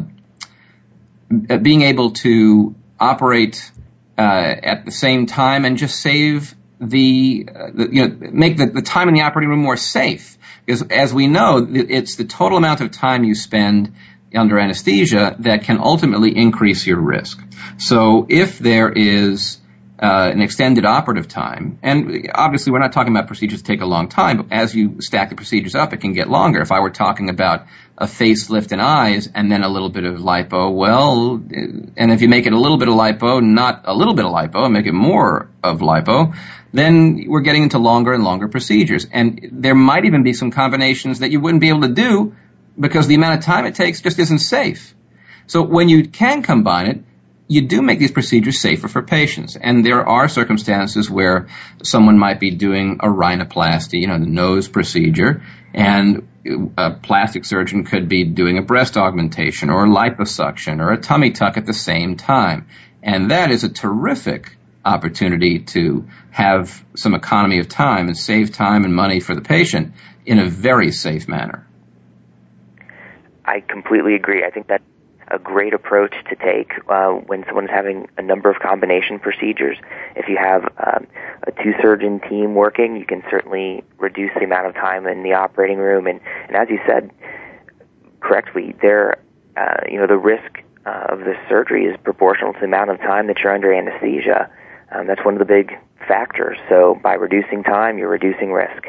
[1.62, 3.72] being able to operate
[4.18, 8.68] uh, at the same time and just save the, uh, the you know make the,
[8.68, 12.58] the time in the operating room more safe because as we know it's the total
[12.58, 13.94] amount of time you spend
[14.36, 17.40] under anesthesia that can ultimately increase your risk.
[17.78, 19.60] So if there is
[20.00, 21.80] uh, an extended operative time.
[21.82, 25.02] And obviously, we're not talking about procedures that take a long time, but as you
[25.02, 26.62] stack the procedures up, it can get longer.
[26.62, 30.20] If I were talking about a facelift and eyes and then a little bit of
[30.20, 34.16] lipo, well, and if you make it a little bit of lipo, not a little
[34.16, 36.36] bit of lipo, and make it more of lipo,
[36.74, 39.06] then we're getting into longer and longer procedures.
[39.12, 42.36] And there might even be some combinations that you wouldn't be able to do
[42.80, 44.96] because the amount of time it takes just isn't safe.
[45.46, 47.04] So when you can combine it,
[47.48, 49.56] you do make these procedures safer for patients.
[49.56, 51.48] And there are circumstances where
[51.84, 56.28] someone might be doing a rhinoplasty, you know, the nose procedure, and
[56.78, 61.58] a plastic surgeon could be doing a breast augmentation or liposuction or a tummy tuck
[61.58, 62.68] at the same time.
[63.02, 68.84] And that is a terrific opportunity to have some economy of time and save time
[68.84, 69.94] and money for the patient
[70.26, 71.66] in a very safe manner.
[73.46, 74.44] I completely agree.
[74.44, 74.82] I think that
[75.34, 79.78] a great approach to take uh, when someone's having a number of combination procedures.
[80.16, 81.08] If you have um,
[81.48, 85.34] a two surgeon team working, you can certainly reduce the amount of time in the
[85.34, 86.06] operating room.
[86.06, 87.10] And, and as you said
[88.20, 89.18] correctly, there,
[89.58, 93.00] uh, you know, the risk uh, of this surgery is proportional to the amount of
[93.00, 94.52] time that you're under anesthesia.
[94.92, 95.72] Um, that's one of the big
[96.08, 96.58] factors.
[96.70, 98.88] So by reducing time, you're reducing risk.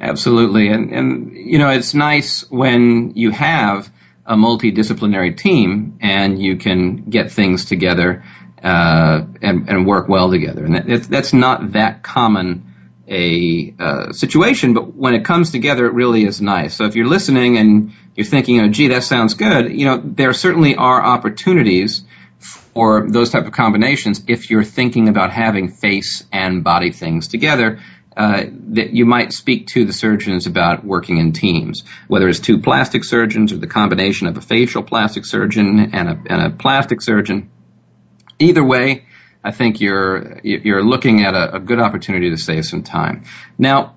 [0.00, 3.90] Absolutely, and and you know it's nice when you have
[4.28, 8.22] a multidisciplinary team and you can get things together
[8.62, 10.64] uh, and, and, work well together.
[10.64, 12.74] And that, that's not that common
[13.08, 16.74] a uh, situation, but when it comes together, it really is nice.
[16.74, 20.34] So if you're listening and you're thinking, oh, gee, that sounds good, you know, there
[20.34, 22.02] certainly are opportunities
[22.38, 27.80] for those type of combinations if you're thinking about having face and body things together
[28.18, 32.58] uh, that you might speak to the surgeons about working in teams, whether it's two
[32.58, 37.00] plastic surgeons or the combination of a facial plastic surgeon and a, and a plastic
[37.00, 37.48] surgeon.
[38.40, 39.06] Either way,
[39.44, 43.22] I think you're you're looking at a, a good opportunity to save some time.
[43.56, 43.94] Now,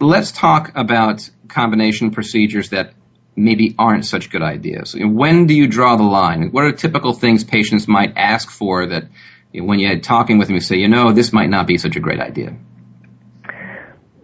[0.00, 2.94] let's talk about combination procedures that
[3.36, 4.96] maybe aren't such good ideas.
[4.98, 6.50] When do you draw the line?
[6.50, 9.04] What are typical things patients might ask for that
[9.52, 12.00] when you're talking with them, you say, you know, this might not be such a
[12.00, 12.56] great idea?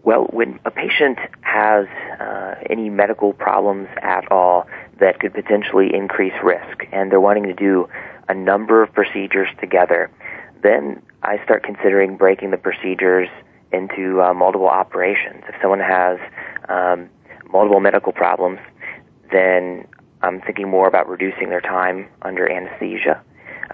[0.03, 1.87] Well, when a patient has
[2.19, 4.67] uh, any medical problems at all
[4.99, 7.89] that could potentially increase risk, and they're wanting to do
[8.29, 10.11] a number of procedures together,
[10.63, 13.29] then I start considering breaking the procedures
[13.73, 15.45] into uh, multiple operations.
[15.49, 16.19] If someone has
[16.69, 17.09] um,
[17.53, 18.59] multiple medical problems,
[19.31, 19.87] then
[20.23, 23.23] I'm thinking more about reducing their time under anesthesia.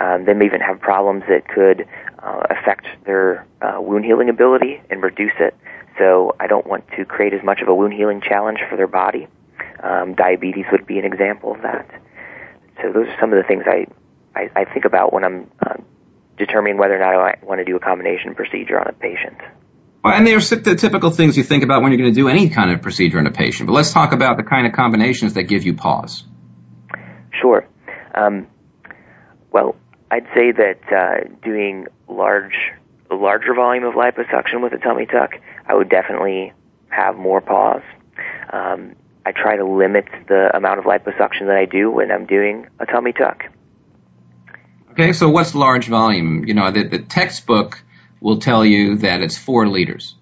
[0.01, 1.87] Um, they may even have problems that could
[2.19, 5.55] uh, affect their uh, wound healing ability and reduce it.
[5.99, 8.87] So I don't want to create as much of a wound healing challenge for their
[8.87, 9.29] body.
[9.83, 11.89] Um, diabetes would be an example of that.
[12.83, 13.87] So those are some of the things I,
[14.39, 15.75] I, I think about when I'm uh,
[16.37, 19.39] determining whether or not I want to do a combination procedure on a patient.
[20.05, 22.49] Well, and there's the typical things you think about when you're going to do any
[22.49, 23.67] kind of procedure on a patient.
[23.67, 26.23] But let's talk about the kind of combinations that give you pause.
[27.41, 27.67] Sure.
[28.15, 28.47] Um,
[29.51, 29.75] well,
[30.11, 32.55] I'd say that uh, doing large,
[33.11, 35.35] a larger volume of liposuction with a tummy tuck,
[35.66, 36.53] I would definitely
[36.88, 37.83] have more pause.
[38.53, 42.69] Um, I try to limit the amount of liposuction that I do when I'm doing
[42.79, 43.45] a tummy tuck.
[44.92, 46.45] Okay, so what's large volume?
[46.47, 47.83] You know, the, the textbook
[48.21, 50.14] will tell you that it's four liters.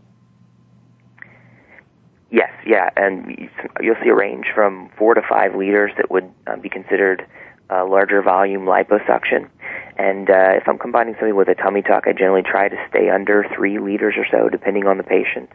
[2.31, 3.49] Yes, yeah, and
[3.81, 7.25] you'll see a range from four to five liters that would uh, be considered
[7.70, 9.48] uh, larger volume liposuction.
[9.96, 13.11] And uh, if I'm combining something with a tummy tuck, I generally try to stay
[13.11, 15.50] under three liters or so, depending on the patient.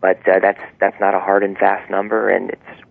[0.00, 2.82] But uh, that's that's not a hard and fast number, and it's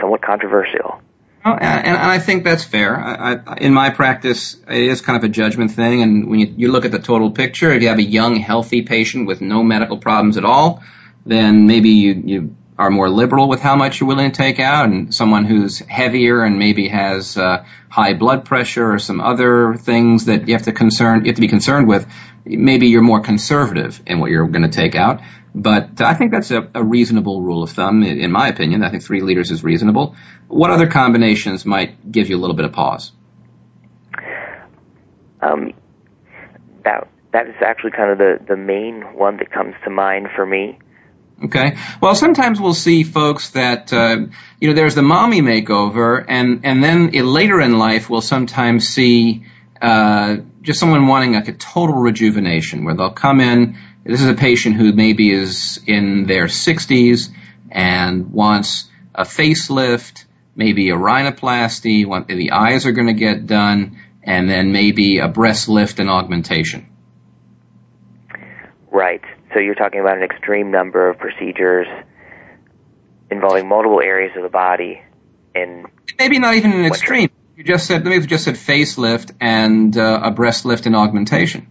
[0.00, 1.02] somewhat controversial.
[1.44, 2.96] Well, and, and I think that's fair.
[2.96, 6.54] I, I, in my practice, it is kind of a judgment thing, and when you,
[6.56, 9.64] you look at the total picture, if you have a young, healthy patient with no
[9.64, 10.82] medical problems at all,
[11.26, 14.86] then maybe you, you are more liberal with how much you're willing to take out,
[14.88, 20.24] and someone who's heavier and maybe has uh, high blood pressure or some other things
[20.24, 22.08] that you have to concern you have to be concerned with,
[22.44, 25.20] maybe you're more conservative in what you're going to take out.
[25.54, 28.82] But I think that's a, a reasonable rule of thumb, in, in my opinion.
[28.82, 30.16] I think three liters is reasonable.
[30.48, 33.12] What other combinations might give you a little bit of pause?
[35.40, 35.72] Um,
[36.84, 40.44] that that is actually kind of the the main one that comes to mind for
[40.44, 40.78] me.
[41.44, 41.76] Okay.
[42.00, 44.26] Well, sometimes we'll see folks that uh,
[44.60, 49.44] you know there's the mommy makeover, and and then later in life we'll sometimes see
[49.80, 53.76] uh, just someone wanting like a total rejuvenation, where they'll come in.
[54.04, 57.30] This is a patient who maybe is in their 60s
[57.70, 60.24] and wants a facelift,
[60.56, 62.06] maybe a rhinoplasty.
[62.06, 66.08] Want, the eyes are going to get done, and then maybe a breast lift and
[66.08, 66.88] augmentation.
[68.90, 69.22] Right.
[69.52, 71.86] So you're talking about an extreme number of procedures
[73.30, 75.02] involving multiple areas of the body
[75.54, 75.86] and
[76.18, 77.30] maybe not even an extreme.
[77.56, 81.68] You just said, maybe just said facelift and uh, a breast lift and augmentation.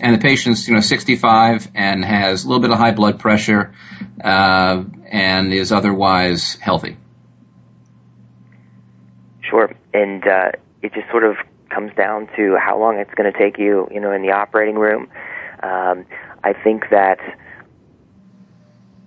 [0.00, 3.74] And the patient's, you know, 65 and has a little bit of high blood pressure,
[4.22, 6.98] uh, and is otherwise healthy.
[9.40, 9.74] Sure.
[9.94, 11.36] And, uh, it just sort of
[11.70, 14.76] comes down to how long it's going to take you, you know, in the operating
[14.76, 15.08] room.
[15.62, 16.04] Um,
[16.46, 17.18] I think that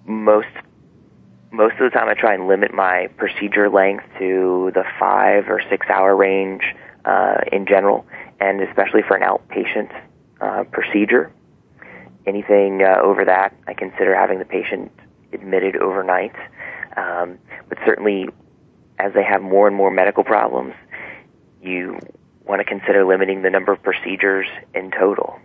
[0.06, 0.49] most
[1.52, 5.62] most of the time I try and limit my procedure length to the five or
[5.69, 6.63] six hour range
[7.06, 8.06] uh, in general,
[8.41, 9.89] and especially for an outpatient
[10.41, 11.32] uh, procedure.
[12.28, 14.91] Anything uh, over that, I consider having the patient
[15.32, 16.36] admitted overnight.
[16.97, 18.28] Um, but certainly,
[18.99, 20.73] as they have more and more medical problems,
[21.63, 21.99] you
[22.43, 25.39] want to consider limiting the number of procedures in total.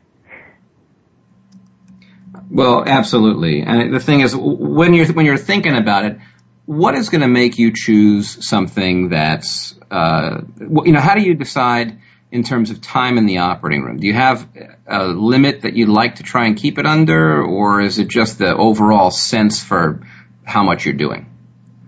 [2.51, 3.63] Well, absolutely.
[3.63, 6.19] And the thing is, when you're when you're thinking about it,
[6.67, 11.35] what is going to make you choose something that's, uh, you know, how do you
[11.35, 13.99] decide in terms of time in the operating room?
[13.99, 14.49] Do you have
[14.87, 18.39] a limit that you'd like to try and keep it under, or is it just
[18.39, 20.01] the overall sense for
[20.43, 21.31] how much you're doing?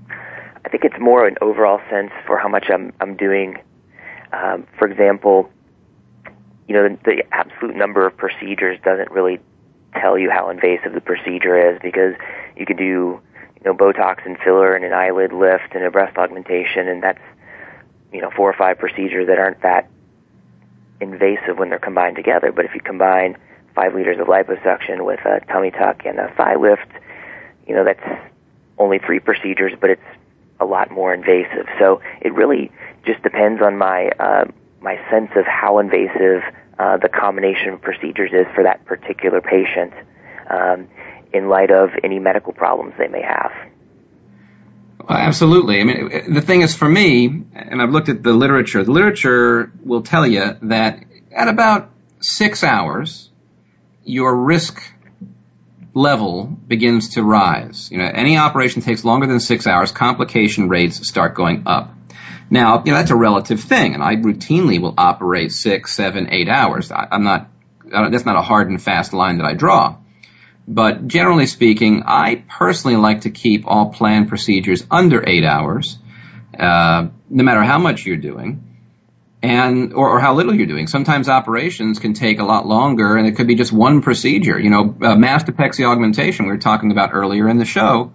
[0.09, 3.57] I think it's more an overall sense for how much I'm I'm doing.
[4.33, 5.51] Um, for example,
[6.69, 9.41] you know, the, the absolute number of procedures doesn't really
[10.01, 12.15] tell you how invasive the procedure is because
[12.57, 16.17] you could do you know Botox and filler and an eyelid lift and a breast
[16.17, 17.21] augmentation and that's
[18.13, 19.89] you know four or five procedures that aren't that
[21.01, 22.53] invasive when they're combined together.
[22.53, 23.37] But if you combine
[23.75, 26.89] five liters of liposuction with a tummy tuck and a thigh lift,
[27.67, 28.01] you know that's
[28.79, 30.03] only three procedures, but it's
[30.61, 31.67] a lot more invasive.
[31.79, 32.71] So it really
[33.05, 34.45] just depends on my uh,
[34.81, 36.43] my sense of how invasive
[36.79, 39.93] uh, the combination of procedures is for that particular patient
[40.51, 40.89] um,
[41.33, 43.53] in light of any medical problems they may have.
[45.09, 45.81] Well, absolutely.
[45.81, 49.73] I mean, the thing is for me, and I've looked at the literature, the literature
[49.85, 51.91] will tell you that at about
[52.21, 53.31] six hours,
[54.05, 54.83] your risk
[55.95, 57.91] level begins to rise.
[57.91, 61.96] You know, any operation takes longer than six hours, complication rates start going up.
[62.49, 66.49] Now, you know, that's a relative thing, and I routinely will operate six, seven, eight
[66.49, 66.93] hours.
[66.93, 67.49] I, am not,
[67.85, 69.97] that's not a hard and fast line that I draw.
[70.69, 75.99] But generally speaking, I personally like to keep all planned procedures under eight hours,
[76.59, 78.63] uh, no matter how much you're doing.
[79.43, 80.87] and or, or, how little you're doing.
[80.87, 84.59] Sometimes operations can take a lot longer, and it could be just one procedure.
[84.59, 88.13] You know, uh, mastopexy augmentation we were talking about earlier in the show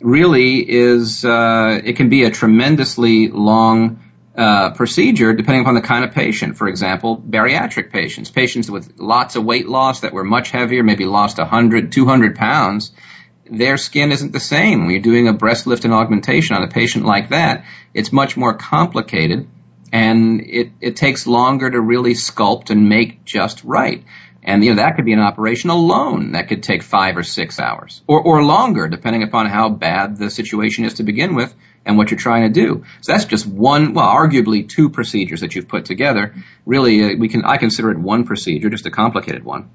[0.00, 4.00] really is uh, it can be a tremendously long
[4.36, 6.56] uh, procedure depending upon the kind of patient.
[6.56, 11.04] For example, bariatric patients, patients with lots of weight loss that were much heavier, maybe
[11.04, 12.92] lost 100, 200 pounds.
[13.50, 14.82] Their skin isn't the same.
[14.82, 18.36] When you're doing a breast lift and augmentation on a patient like that, it's much
[18.36, 19.48] more complicated
[19.92, 24.04] and it, it takes longer to really sculpt and make just right.
[24.42, 27.60] And you know that could be an operation alone that could take five or six
[27.60, 31.96] hours, or or longer, depending upon how bad the situation is to begin with and
[31.96, 32.84] what you're trying to do.
[33.00, 36.34] So that's just one, well, arguably two procedures that you've put together.
[36.64, 39.70] Really, uh, we can I consider it one procedure, just a complicated one,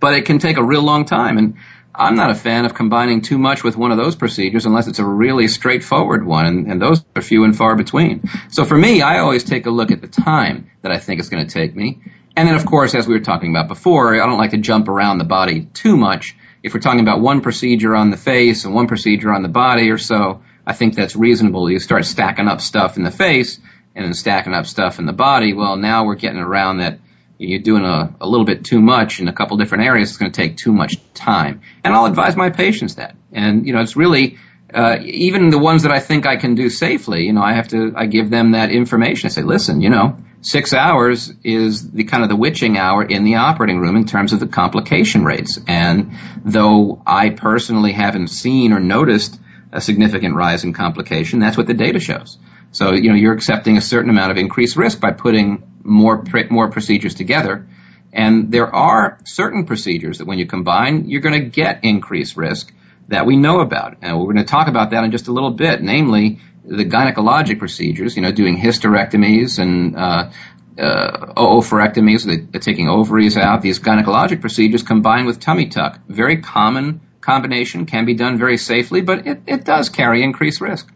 [0.00, 1.38] but it can take a real long time.
[1.38, 1.54] And
[1.94, 5.00] I'm not a fan of combining too much with one of those procedures unless it's
[5.00, 8.28] a really straightforward one, and, and those are few and far between.
[8.50, 11.28] So for me, I always take a look at the time that I think it's
[11.28, 12.00] going to take me.
[12.38, 14.86] And then, of course, as we were talking about before, I don't like to jump
[14.86, 16.36] around the body too much.
[16.62, 19.90] If we're talking about one procedure on the face and one procedure on the body
[19.90, 21.68] or so, I think that's reasonable.
[21.68, 23.58] You start stacking up stuff in the face
[23.96, 25.52] and then stacking up stuff in the body.
[25.52, 27.00] Well, now we're getting around that
[27.38, 30.10] you're doing a, a little bit too much in a couple different areas.
[30.10, 31.62] It's going to take too much time.
[31.82, 33.16] And I'll advise my patients that.
[33.32, 34.38] And, you know, it's really,
[34.72, 37.66] uh, even the ones that I think I can do safely, you know, I have
[37.70, 39.26] to, I give them that information.
[39.26, 43.24] I say, listen, you know, six hours is the kind of the witching hour in
[43.24, 45.58] the operating room in terms of the complication rates.
[45.66, 46.12] And
[46.44, 49.38] though I personally haven't seen or noticed
[49.72, 52.38] a significant rise in complication, that's what the data shows.
[52.70, 56.70] So, you know, you're accepting a certain amount of increased risk by putting more, more
[56.70, 57.66] procedures together.
[58.12, 62.72] And there are certain procedures that when you combine, you're going to get increased risk
[63.08, 63.98] that we know about.
[64.02, 67.58] And we're going to talk about that in just a little bit, namely the gynecologic
[67.58, 70.30] procedures, you know, doing hysterectomies and, uh,
[70.78, 75.98] uh, oophorectomies, the, taking ovaries out, these gynecologic procedures combined with tummy tuck.
[76.08, 80.88] Very common combination, can be done very safely, but it, it does carry increased risk.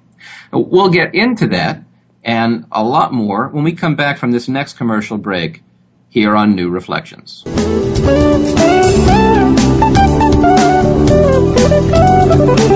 [0.53, 1.83] We'll get into that
[2.23, 5.63] and a lot more when we come back from this next commercial break
[6.09, 7.43] here on New Reflections.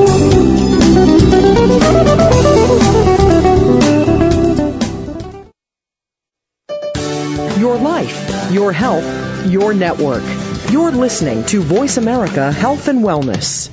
[8.57, 9.05] your health,
[9.47, 10.23] your network.
[10.71, 13.69] You're listening to Voice America Health and Wellness.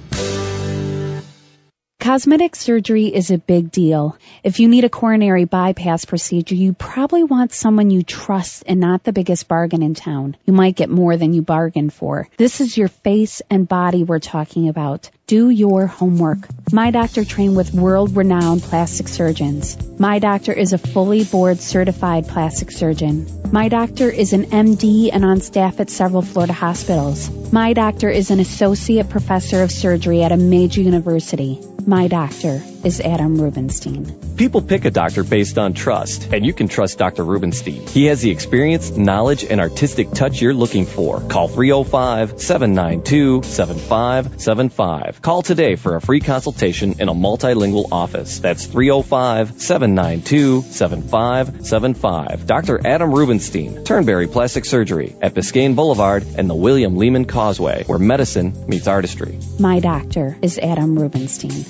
[2.02, 4.18] Cosmetic surgery is a big deal.
[4.44, 9.06] If you need a coronary bypass procedure, you probably want someone you trust and not
[9.06, 10.36] the biggest bargain in town.
[10.44, 12.28] You might get more than you bargained for.
[12.36, 15.10] This is your face and body we're talking about.
[15.28, 16.40] Do your homework.
[16.74, 19.78] My doctor trained with world renowned plastic surgeons.
[19.98, 23.43] My doctor is a fully board certified plastic surgeon.
[23.52, 27.30] My doctor is an MD and on staff at several Florida hospitals.
[27.52, 31.60] My doctor is an associate professor of surgery at a major university.
[31.86, 34.36] My doctor is Adam Rubinstein.
[34.38, 37.26] People pick a doctor based on trust, and you can trust Dr.
[37.26, 37.86] Rubinstein.
[37.88, 41.20] He has the experience, knowledge, and artistic touch you're looking for.
[41.20, 45.22] Call 305 792 7575.
[45.22, 48.40] Call today for a free consultation in a multilingual office.
[48.40, 52.48] That's 305 792 7575.
[52.48, 52.88] Dr.
[52.88, 53.14] Adam
[53.44, 58.88] Rubinstein, Turnberry Plastic Surgery at Biscayne Boulevard and the William Lehman Causeway, where medicine meets
[58.88, 59.38] artistry.
[59.60, 61.66] My doctor is Adam Rubinstein.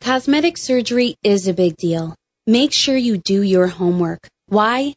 [0.00, 2.14] Cosmetic surgery is a big deal.
[2.46, 4.26] Make sure you do your homework.
[4.46, 4.94] Why?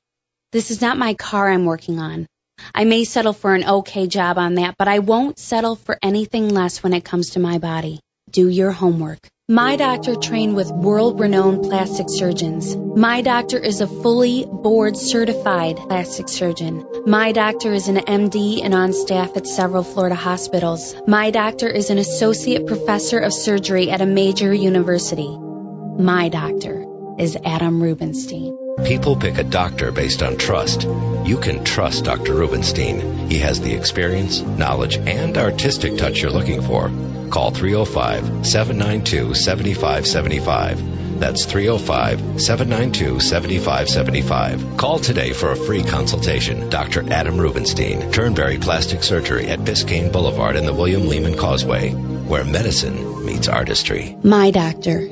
[0.53, 2.28] This is not my car I'm working on.
[2.74, 6.49] I may settle for an okay job on that, but I won't settle for anything
[6.49, 7.99] less when it comes to my body.
[8.30, 9.20] Do your homework.
[9.51, 12.73] My doctor trained with world renowned plastic surgeons.
[12.73, 16.87] My doctor is a fully board certified plastic surgeon.
[17.05, 20.95] My doctor is an MD and on staff at several Florida hospitals.
[21.05, 25.37] My doctor is an associate professor of surgery at a major university.
[25.37, 26.85] My doctor
[27.19, 28.61] is Adam Rubinstein.
[28.86, 30.84] People pick a doctor based on trust.
[30.84, 32.34] You can trust Dr.
[32.34, 33.30] Rubinstein.
[33.30, 36.89] He has the experience, knowledge, and artistic touch you're looking for.
[37.30, 41.19] Call 305 792 7575.
[41.19, 44.78] That's 305 792 7575.
[44.78, 46.69] Call today for a free consultation.
[46.69, 47.11] Dr.
[47.11, 53.26] Adam Rubinstein, Turnberry Plastic Surgery at Biscayne Boulevard and the William Lehman Causeway, where medicine
[53.26, 54.17] meets artistry.
[54.24, 55.07] My doctor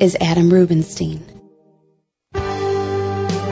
[0.00, 1.33] is Adam Rubinstein.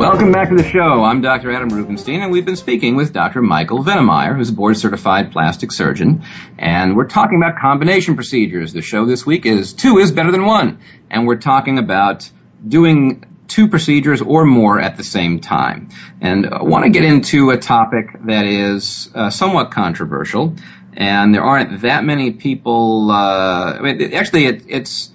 [0.00, 1.04] Welcome back to the show.
[1.04, 1.52] I'm Dr.
[1.52, 3.42] Adam Rubinstein, and we've been speaking with Dr.
[3.42, 6.24] Michael Vennemeyer, who's a board certified plastic surgeon,
[6.56, 8.72] and we're talking about combination procedures.
[8.72, 10.78] The show this week is two is better than one,
[11.10, 12.30] and we're talking about
[12.66, 15.90] doing two procedures or more at the same time.
[16.22, 20.56] And I want to get into a topic that is uh, somewhat controversial,
[20.94, 23.10] and there aren't that many people.
[23.10, 25.12] Uh, I mean, actually, it, it's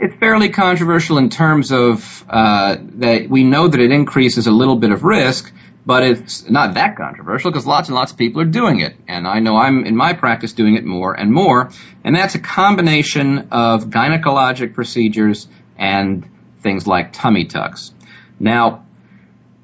[0.00, 4.76] it's fairly controversial in terms of uh, that we know that it increases a little
[4.76, 5.52] bit of risk,
[5.84, 8.96] but it's not that controversial because lots and lots of people are doing it.
[9.06, 11.70] And I know I'm in my practice doing it more and more.
[12.02, 15.46] And that's a combination of gynecologic procedures
[15.76, 16.28] and
[16.60, 17.92] things like tummy tucks.
[18.38, 18.86] Now,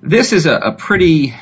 [0.02, 1.34] this is a, a pretty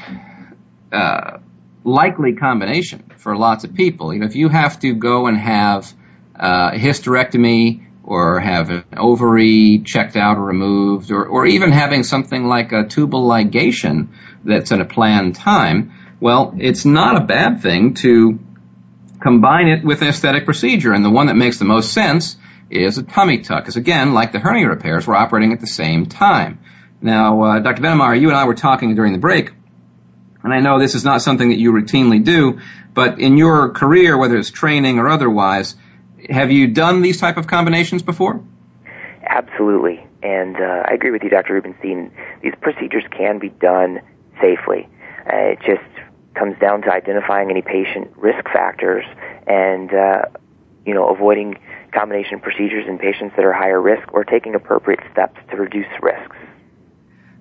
[0.92, 1.38] uh,
[1.82, 4.14] likely combination for lots of people.
[4.14, 5.92] You know, if you have to go and have
[6.38, 12.04] uh, a hysterectomy or have an ovary checked out or removed, or, or even having
[12.04, 14.08] something like a tubal ligation
[14.44, 18.38] that's at a planned time, well, it's not a bad thing to
[19.20, 20.92] combine it with an aesthetic procedure.
[20.92, 22.36] And the one that makes the most sense
[22.70, 23.64] is a tummy tuck.
[23.64, 26.60] Because again, like the hernia repairs, we're operating at the same time.
[27.00, 27.82] Now, uh, Dr.
[27.82, 29.50] Vennemeyer, you and I were talking during the break,
[30.42, 32.60] and I know this is not something that you routinely do,
[32.92, 35.74] but in your career, whether it's training or otherwise,
[36.30, 38.42] have you done these type of combinations before?
[39.26, 40.06] Absolutely.
[40.22, 41.54] And uh, I agree with you, Dr.
[41.54, 42.10] Rubinstein.
[42.42, 44.00] These procedures can be done
[44.40, 44.88] safely.
[45.26, 45.82] Uh, it just
[46.34, 49.04] comes down to identifying any patient risk factors
[49.46, 50.22] and, uh,
[50.84, 51.56] you know, avoiding
[51.92, 56.36] combination procedures in patients that are higher risk or taking appropriate steps to reduce risks.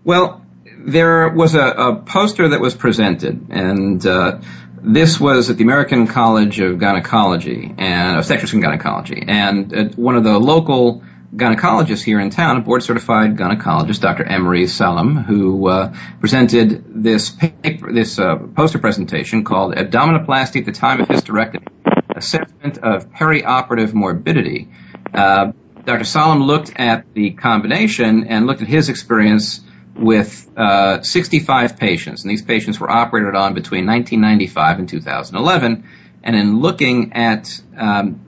[0.04, 0.46] Well,
[0.78, 4.42] there was a, a poster that was presented, and uh,
[4.84, 10.16] this was at the American College of Gynecology and Obstetrics and Gynecology, and uh, one
[10.16, 11.04] of the local
[11.36, 14.24] gynecologists here in town, a board certified gynecologist, Dr.
[14.24, 20.72] Emery Salom, who uh, presented this paper, this uh, poster presentation called Abdominoplasty at the
[20.72, 21.68] Time of Hysterectomy,
[22.16, 24.70] Assessment of Perioperative Morbidity.
[25.14, 25.54] Uh,
[25.86, 26.04] Dr.
[26.04, 29.62] Salom looked at the combination and looked at his experience
[29.96, 35.88] with uh, 65 patients, and these patients were operated on between 1995 and 2011.
[36.24, 38.22] And in looking at um,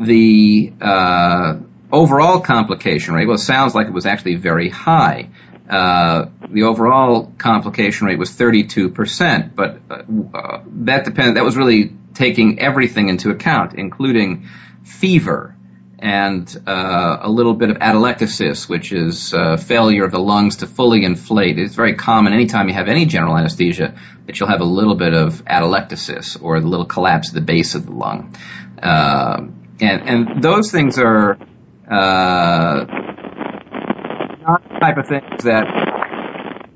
[0.00, 1.58] the uh,
[1.92, 5.28] overall complication rate, well, it sounds like it was actually very high.
[5.68, 11.34] Uh, the overall complication rate was 32%, but uh, that depends.
[11.34, 14.48] That was really taking everything into account, including
[14.82, 15.54] fever,
[15.98, 20.66] and uh, a little bit of atelectasis, which is uh, failure of the lungs to
[20.66, 21.58] fully inflate.
[21.58, 25.12] It's very common anytime you have any general anesthesia that you'll have a little bit
[25.14, 28.36] of atelectasis or a little collapse at the base of the lung.
[28.80, 29.48] Uh,
[29.80, 31.32] and, and those things are
[31.90, 32.84] uh,
[34.40, 35.64] not the type of things that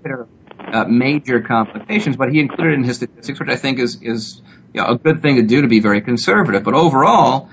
[0.05, 0.29] are
[0.73, 4.43] uh, major complications, but he included in his statistics, which I think is, is
[4.73, 6.65] you know, a good thing to do to be very conservative.
[6.65, 7.51] But overall,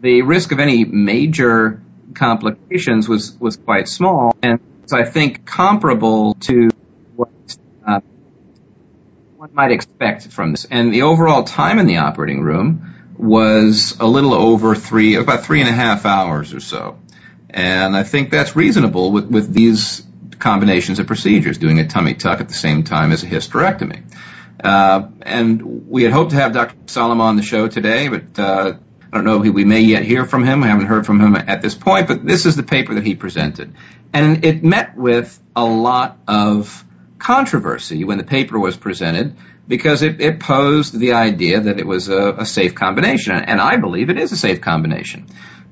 [0.00, 1.82] the risk of any major
[2.14, 6.70] complications was, was quite small, and so I think comparable to
[7.14, 7.30] what
[7.86, 8.00] uh,
[9.36, 10.64] one might expect from this.
[10.64, 15.60] And the overall time in the operating room was a little over three, about three
[15.60, 16.98] and a half hours or so.
[17.50, 20.06] And I think that's reasonable with, with these
[20.38, 24.02] combinations of procedures, doing a tummy tuck at the same time as a hysterectomy.
[24.62, 26.74] Uh, and we had hoped to have Dr.
[26.86, 28.72] Salom on the show today, but uh,
[29.10, 30.62] I don't know if we may yet hear from him.
[30.62, 33.14] I haven't heard from him at this point, but this is the paper that he
[33.14, 33.74] presented.
[34.12, 36.84] And it met with a lot of
[37.18, 39.36] controversy when the paper was presented
[39.66, 43.34] because it, it posed the idea that it was a, a safe combination.
[43.34, 45.26] And I believe it is a safe combination.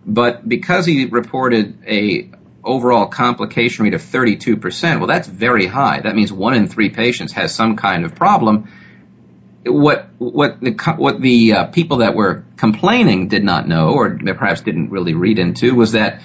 [0.04, 2.30] But because he reported a
[2.64, 6.00] overall complication rate of 32%, well, that's very high.
[6.00, 8.68] That means one in three patients has some kind of problem
[9.66, 14.62] what what the what the uh, people that were complaining did not know, or perhaps
[14.62, 16.22] didn't really read into, was that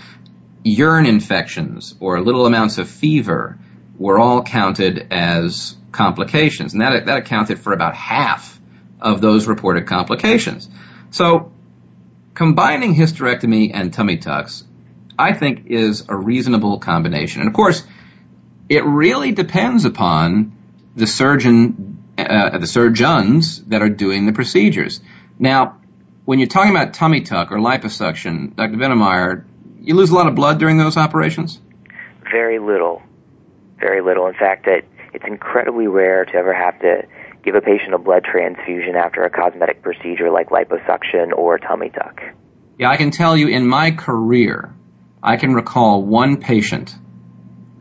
[0.63, 3.57] urine infections or little amounts of fever
[3.97, 8.59] were all counted as complications, and that that accounted for about half
[8.99, 10.69] of those reported complications.
[11.09, 11.51] So,
[12.33, 14.63] combining hysterectomy and tummy tucks,
[15.17, 17.41] I think, is a reasonable combination.
[17.41, 17.83] And of course,
[18.69, 20.53] it really depends upon
[20.95, 22.00] the surgeon,
[22.31, 25.01] uh, the surgeons that are doing the procedures.
[25.37, 25.81] Now,
[26.25, 28.77] when you're talking about tummy tuck or liposuction, Dr.
[28.77, 29.45] Vennemeyer,
[29.81, 31.59] you lose a lot of blood during those operations?
[32.31, 33.01] Very little.
[33.79, 34.27] Very little.
[34.27, 37.03] In fact, it, it's incredibly rare to ever have to
[37.43, 42.21] give a patient a blood transfusion after a cosmetic procedure like liposuction or tummy tuck.
[42.77, 44.73] Yeah, I can tell you in my career,
[45.21, 46.95] I can recall one patient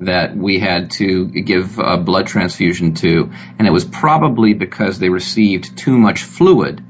[0.00, 5.10] that we had to give a blood transfusion to, and it was probably because they
[5.10, 6.82] received too much fluid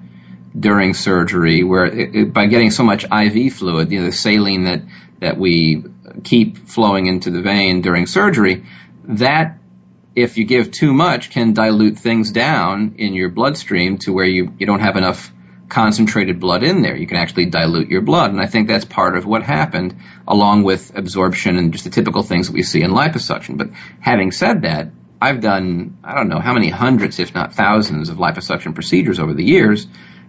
[0.58, 4.64] during surgery, where it, it, by getting so much IV fluid, you know, the saline
[4.64, 4.82] that
[5.20, 5.84] that we
[6.24, 8.64] keep flowing into the vein during surgery,
[9.04, 9.58] that
[10.16, 14.52] if you give too much can dilute things down in your bloodstream to where you,
[14.58, 15.30] you don't have enough
[15.70, 16.96] concentrated blood in there.
[16.96, 18.30] You can actually dilute your blood.
[18.32, 19.96] And I think that's part of what happened
[20.28, 23.56] along with absorption and just the typical things that we see in liposuction.
[23.56, 24.88] But having said that,
[25.22, 29.34] I've done, I don't know how many hundreds, if not thousands of liposuction procedures over
[29.34, 29.86] the years.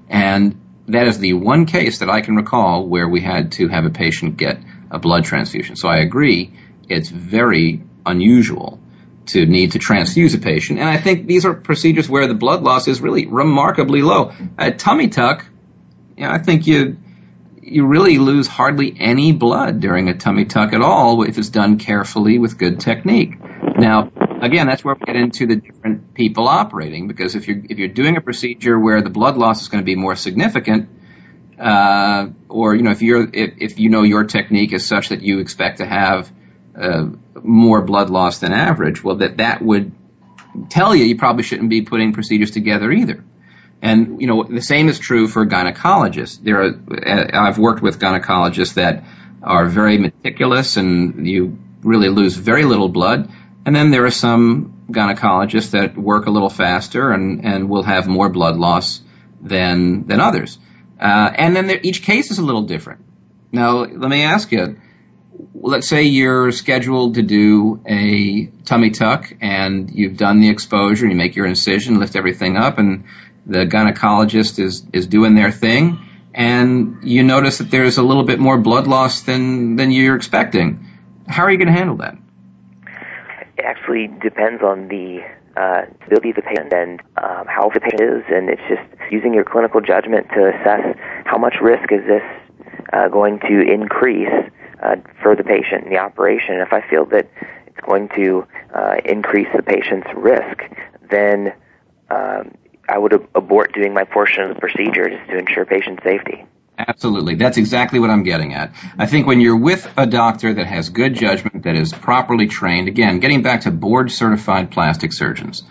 [0.10, 3.86] And that is the one case that I can recall where we had to have
[3.86, 5.76] a patient get a blood transfusion.
[5.76, 6.54] So I agree,
[6.90, 8.81] it's very unusual
[9.28, 10.80] to need to transfuse a patient.
[10.80, 14.34] And I think these are procedures where the blood loss is really remarkably low.
[14.58, 15.46] A tummy tuck,
[16.18, 16.98] you know, I think you
[17.64, 21.78] you really lose hardly any blood during a tummy tuck at all if it's done
[21.78, 23.38] carefully with good technique.
[23.78, 24.12] Now,
[24.42, 27.88] again, that's where we get into the different people operating because if you're if you're
[27.88, 30.90] doing a procedure where the blood loss is going to be more significant,
[31.60, 35.22] uh, or you know if you're if, if you know your technique is such that
[35.22, 36.32] you expect to have
[36.76, 37.06] uh,
[37.42, 39.92] more blood loss than average, well, that that would
[40.70, 43.24] tell you you probably shouldn't be putting procedures together either.
[43.82, 46.42] And you know the same is true for gynecologists.
[46.42, 49.04] There are uh, I've worked with gynecologists that
[49.42, 53.32] are very meticulous, and you really lose very little blood.
[53.66, 58.08] And then there are some gynecologists that work a little faster and, and will have
[58.08, 59.02] more blood loss
[59.42, 60.60] than than others.
[61.00, 63.02] Uh, and then there, each case is a little different.
[63.52, 64.80] Now, let me ask you,
[65.54, 71.16] let's say you're scheduled to do a tummy tuck and you've done the exposure, you
[71.16, 73.06] make your incision, lift everything up, and
[73.46, 76.00] the gynecologist is, is doing their thing,
[76.34, 80.88] and you notice that there's a little bit more blood loss than, than you're expecting.
[81.28, 82.18] How are you going to handle that?
[83.58, 85.20] It actually depends on the
[85.58, 89.34] uh, ability of the patient and um, how the patient is, and it's just using
[89.34, 92.24] your clinical judgment to assess how much risk is this
[92.94, 94.30] uh, going to increase
[94.82, 96.56] uh, for the patient in the operation.
[96.56, 97.30] If I feel that
[97.68, 100.64] it's going to uh, increase the patient's risk,
[101.10, 101.54] then
[102.10, 102.54] um,
[102.88, 106.46] I would ab- abort doing my portion of the procedure just to ensure patient safety.
[106.78, 107.36] Absolutely.
[107.36, 108.74] That's exactly what I'm getting at.
[108.98, 112.88] I think when you're with a doctor that has good judgment, that is properly trained,
[112.88, 115.64] again, getting back to board certified plastic surgeons,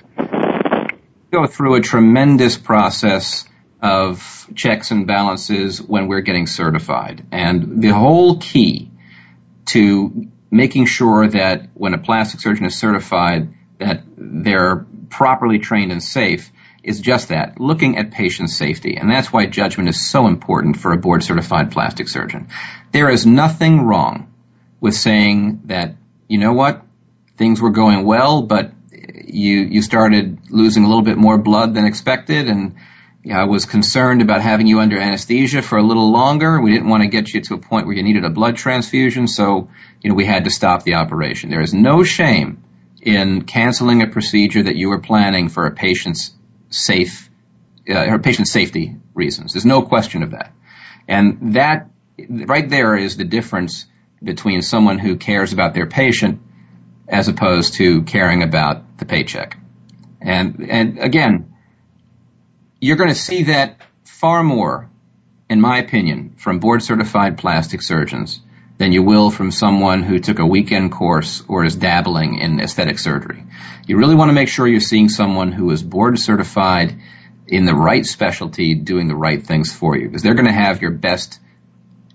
[1.32, 3.46] go through a tremendous process
[3.82, 7.26] of checks and balances when we're getting certified.
[7.32, 8.89] And the whole key
[9.70, 16.02] to making sure that when a plastic surgeon is certified that they're properly trained and
[16.02, 16.50] safe
[16.82, 18.96] is just that, looking at patient safety.
[18.96, 22.48] And that's why judgment is so important for a board certified plastic surgeon.
[22.90, 24.32] There is nothing wrong
[24.80, 25.96] with saying that,
[26.26, 26.82] you know what,
[27.36, 31.84] things were going well, but you, you started losing a little bit more blood than
[31.84, 32.76] expected and
[33.28, 36.60] I was concerned about having you under anesthesia for a little longer.
[36.60, 39.28] We didn't want to get you to a point where you needed a blood transfusion,
[39.28, 39.68] so
[40.00, 41.50] you know we had to stop the operation.
[41.50, 42.62] There is no shame
[43.02, 46.32] in canceling a procedure that you were planning for a patient's
[46.70, 47.28] safe,
[47.88, 49.52] uh, patient safety reasons.
[49.52, 50.52] There's no question of that,
[51.06, 51.90] and that
[52.28, 53.84] right there is the difference
[54.22, 56.40] between someone who cares about their patient
[57.06, 59.58] as opposed to caring about the paycheck.
[60.22, 61.49] And and again
[62.80, 64.88] you're going to see that far more,
[65.48, 68.40] in my opinion, from board certified plastic surgeons
[68.78, 72.98] than you will from someone who took a weekend course or is dabbling in aesthetic
[72.98, 73.44] surgery.
[73.86, 76.98] You really want to make sure you're seeing someone who is board certified
[77.46, 80.80] in the right specialty doing the right things for you because they're going to have
[80.80, 81.38] your best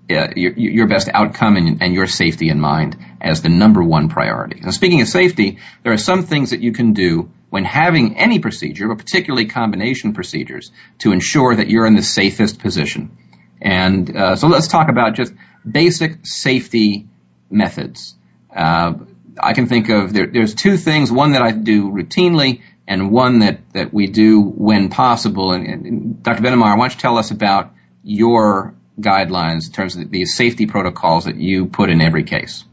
[0.10, 4.08] uh, your, your, best outcome and, and, your safety in mind as the number one
[4.08, 4.60] priority.
[4.60, 8.40] Now, speaking of safety, there are some things that you can do when having any
[8.40, 13.18] procedure, but particularly combination procedures, to ensure that you're in the safest position.
[13.62, 15.32] And uh, so let's talk about just
[15.66, 17.08] basic safety
[17.50, 18.14] methods.
[18.54, 18.96] Uh,
[19.40, 23.40] I can think of there, there's two things: one that I do routinely, and one
[23.40, 25.54] that that we do when possible.
[25.54, 26.44] And, and Dr.
[26.44, 27.72] Vennemeyer, why don't you tell us about
[28.04, 32.66] your guidelines in terms of the safety protocols that you put in every case?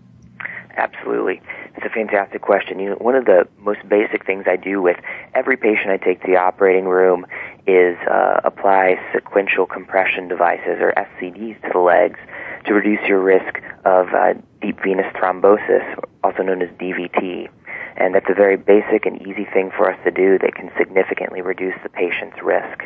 [0.77, 1.41] Absolutely.
[1.83, 2.79] It's a fantastic question.
[2.79, 4.99] You know, one of the most basic things I do with
[5.35, 7.27] every patient I take to the operating room
[7.67, 12.21] is uh, apply sequential compression devices or SCDs to the legs
[12.67, 15.83] to reduce your risk of uh, deep venous thrombosis,
[16.23, 17.49] also known as DVT.
[17.97, 21.43] And that's a very basic and easy thing for us to do that can significantly
[21.43, 22.85] reduce the patient's risk.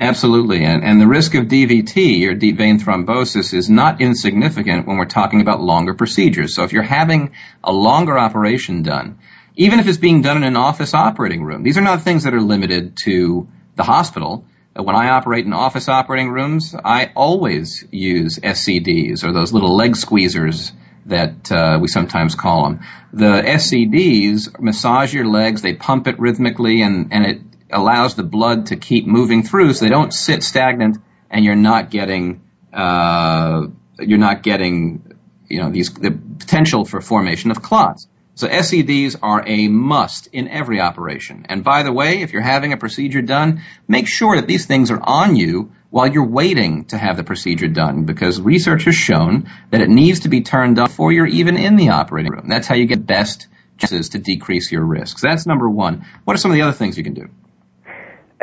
[0.00, 0.64] Absolutely.
[0.64, 5.40] And, the risk of DVT or deep vein thrombosis is not insignificant when we're talking
[5.40, 6.54] about longer procedures.
[6.54, 7.32] So if you're having
[7.62, 9.18] a longer operation done,
[9.56, 12.34] even if it's being done in an office operating room, these are not things that
[12.34, 14.46] are limited to the hospital.
[14.74, 19.92] When I operate in office operating rooms, I always use SCDs or those little leg
[19.92, 20.72] squeezers
[21.06, 22.80] that uh, we sometimes call them.
[23.12, 27.40] The SCDs massage your legs, they pump it rhythmically, and, and it
[27.74, 30.98] allows the blood to keep moving through so they don't sit stagnant
[31.30, 33.66] and you're not getting uh,
[33.98, 35.18] you're not getting
[35.48, 38.08] you know these the potential for formation of clots.
[38.36, 41.46] So SCDs are a must in every operation.
[41.48, 44.90] And by the way, if you're having a procedure done, make sure that these things
[44.90, 49.48] are on you while you're waiting to have the procedure done because research has shown
[49.70, 52.48] that it needs to be turned on before you're even in the operating room.
[52.48, 53.46] That's how you get best
[53.78, 55.22] chances to decrease your risks.
[55.22, 56.04] That's number one.
[56.24, 57.28] What are some of the other things you can do?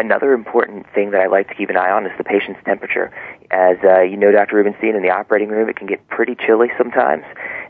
[0.01, 3.13] Another important thing that I like to keep an eye on is the patient's temperature.
[3.51, 4.55] As uh, you know, Dr.
[4.55, 7.23] Rubinstein, in the operating room, it can get pretty chilly sometimes.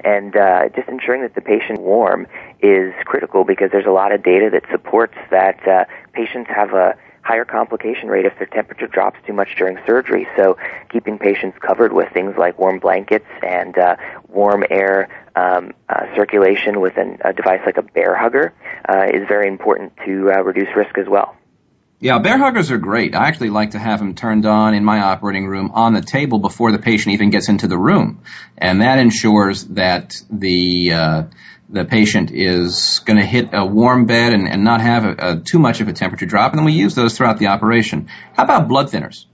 [0.05, 2.27] And uh, just ensuring that the patient warm
[2.61, 6.95] is critical because there's a lot of data that supports that uh, patients have a
[7.21, 10.25] higher complication rate if their temperature drops too much during surgery.
[10.37, 10.55] So
[10.89, 13.97] keeping patients covered with things like warm blankets and uh,
[14.29, 18.53] warm air um, uh, circulation with an, a device like a Bair Hugger
[18.87, 21.35] uh, is very important to uh, reduce risk as well.
[22.01, 23.13] Yeah, Bair Huggers are great.
[23.13, 26.39] I actually like to have them turned on in my operating room on the table
[26.39, 28.23] before the patient even gets into the room,
[28.57, 31.23] and that ensures that the uh,
[31.69, 35.39] the patient is going to hit a warm bed and, and not have a, a,
[35.41, 36.51] too much of a temperature drop.
[36.51, 38.09] And then we use those throughout the operation.
[38.33, 39.25] How about blood thinners?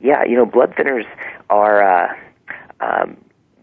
[0.00, 1.04] Yeah, you know, blood thinners
[1.50, 1.82] are.
[1.82, 2.14] Uh,
[2.80, 3.16] um,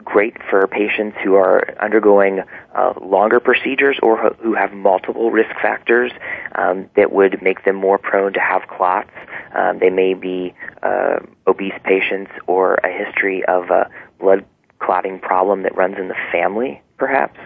[0.07, 2.41] great for patients who are undergoing
[2.73, 6.13] uh, longer procedures or who have multiple risk factors
[6.55, 9.11] um, that would make them more prone to have clots.
[9.53, 14.45] Um, they may be uh, obese patients or a history of a blood
[14.79, 17.37] clotting problem that runs in the family, perhaps.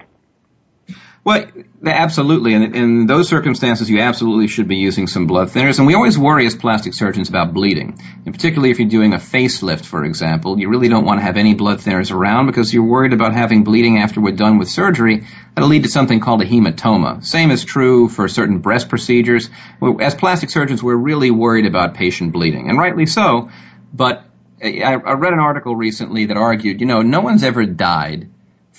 [1.23, 1.45] Well,
[1.85, 2.55] absolutely.
[2.55, 5.77] And in those circumstances, you absolutely should be using some blood thinners.
[5.77, 8.01] And we always worry as plastic surgeons about bleeding.
[8.25, 11.37] And particularly if you're doing a facelift, for example, you really don't want to have
[11.37, 15.27] any blood thinners around because you're worried about having bleeding after we're done with surgery.
[15.53, 17.23] That'll lead to something called a hematoma.
[17.23, 19.47] Same is true for certain breast procedures.
[19.99, 22.67] As plastic surgeons, we're really worried about patient bleeding.
[22.67, 23.51] And rightly so.
[23.93, 24.25] But
[24.59, 28.30] eh, I read an article recently that argued, you know, no one's ever died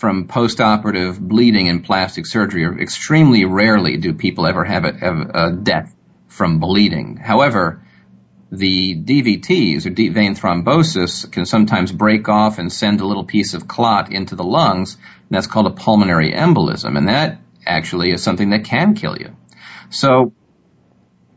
[0.03, 5.53] from postoperative bleeding in plastic surgery, extremely rarely do people ever have a, have a
[5.53, 5.95] death
[6.27, 7.17] from bleeding.
[7.17, 7.85] However,
[8.51, 13.55] the DVTs or deep vein thrombosis can sometimes break off and send a little piece
[13.55, 18.25] of clot into the lungs, and that's called a pulmonary embolism, and that actually is
[18.25, 19.37] something that can kill you.
[19.91, 20.33] So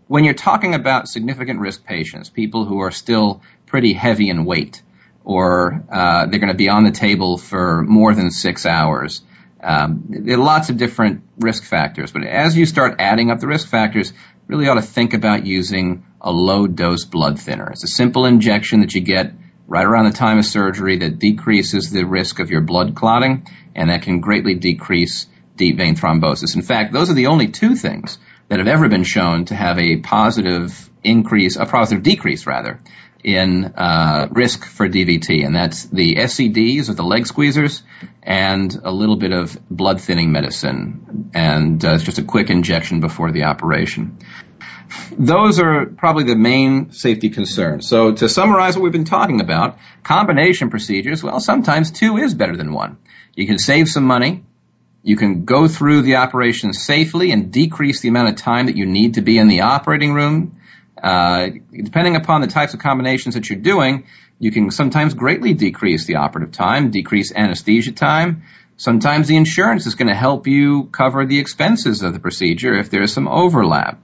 [0.07, 4.82] when you're talking about significant risk patients, people who are still pretty heavy in weight,
[5.26, 9.21] or uh, they're going to be on the table for more than six hours.
[9.61, 13.47] Um, there are lots of different risk factors, but as you start adding up the
[13.47, 14.13] risk factors,
[14.47, 17.71] really ought to think about using a low dose blood thinner.
[17.71, 19.34] It's a simple injection that you get
[19.67, 23.89] right around the time of surgery that decreases the risk of your blood clotting, and
[23.89, 26.55] that can greatly decrease deep vein thrombosis.
[26.55, 29.80] In fact, those are the only two things that have ever been shown to have
[29.80, 32.80] a positive increase, a positive decrease rather,
[33.26, 37.82] in uh, risk for DVT, and that's the SCDs or the leg squeezers,
[38.21, 42.99] and a little bit of blood thinning medicine, and uh, it's just a quick injection
[42.99, 44.19] before the operation.
[45.17, 47.89] Those are probably the main safety concerns.
[47.89, 52.55] So to summarize what we've been talking about, combination procedures, well, sometimes two is better
[52.55, 52.99] than one.
[53.34, 54.43] You can save some money.
[55.01, 58.86] You can go through the operation safely and decrease the amount of time that you
[58.86, 60.55] need to be in the operating room
[61.01, 64.05] uh, depending upon the types of combinations that you're doing,
[64.39, 68.43] you can sometimes greatly decrease the operative time, decrease anesthesia time.
[68.77, 72.89] Sometimes the insurance is going to help you cover the expenses of the procedure if
[72.89, 74.01] there is some overlap.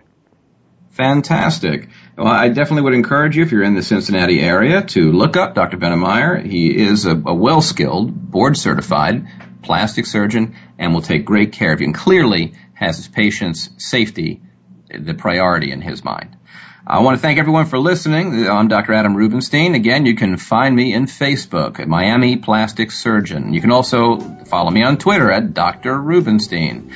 [0.91, 1.89] Fantastic.
[2.17, 5.53] Well, I definitely would encourage you, if you're in the Cincinnati area, to look up
[5.53, 5.75] Dr.
[5.75, 6.41] Vennemeyer.
[6.41, 9.27] He is a, a well-skilled, board-certified
[9.65, 14.41] plastic surgeon and will take great care of you and clearly has his patient's safety
[14.89, 16.37] the priority in his mind.
[16.87, 18.47] I want to thank everyone for listening.
[18.47, 18.93] I'm Dr.
[18.93, 19.73] Adam Rubinstein.
[19.73, 23.53] Again, you can find me in Facebook at Miami Plastic Surgeon.
[23.53, 25.99] You can also follow me on Twitter at Dr.
[25.99, 26.91] Rubinstein.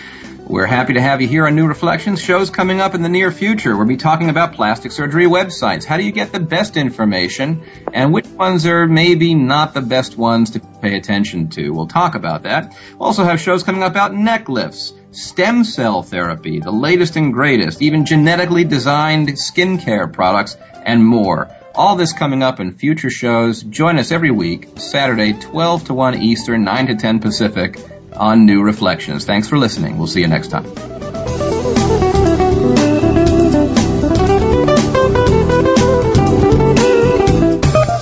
[0.49, 2.19] We're happy to have you here on New Reflections.
[2.19, 3.77] Shows coming up in the near future.
[3.77, 5.85] We'll be talking about plastic surgery websites.
[5.85, 10.17] How do you get the best information and which ones are maybe not the best
[10.17, 11.69] ones to pay attention to?
[11.69, 12.75] We'll talk about that.
[12.93, 17.31] We'll also have shows coming up about neck lifts, stem cell therapy, the latest and
[17.31, 21.55] greatest, even genetically designed skincare products, and more.
[21.75, 23.61] All this coming up in future shows.
[23.61, 27.77] Join us every week, Saturday, 12 to 1 Eastern, 9 to 10 Pacific
[28.13, 29.25] on New Reflections.
[29.25, 29.97] Thanks for listening.
[29.97, 30.65] We'll see you next time.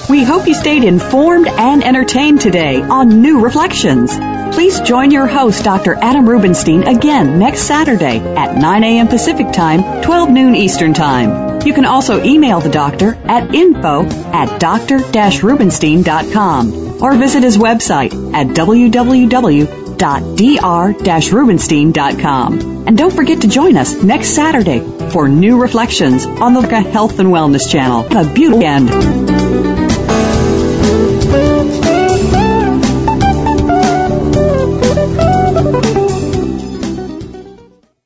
[0.09, 4.15] We hope you stayed informed and entertained today on New Reflections.
[4.55, 5.93] Please join your host, Dr.
[5.95, 9.07] Adam Rubinstein, again next Saturday at 9 a.m.
[9.07, 11.61] Pacific Time, 12 noon Eastern Time.
[11.65, 18.47] You can also email the doctor at info at dr-rubinstein.com or visit his website at
[18.47, 22.87] www www.dr-rubinstein.com.
[22.87, 24.79] And don't forget to join us next Saturday
[25.09, 28.07] for new reflections on the Health and Wellness Channel.
[28.17, 29.66] A beautiful end.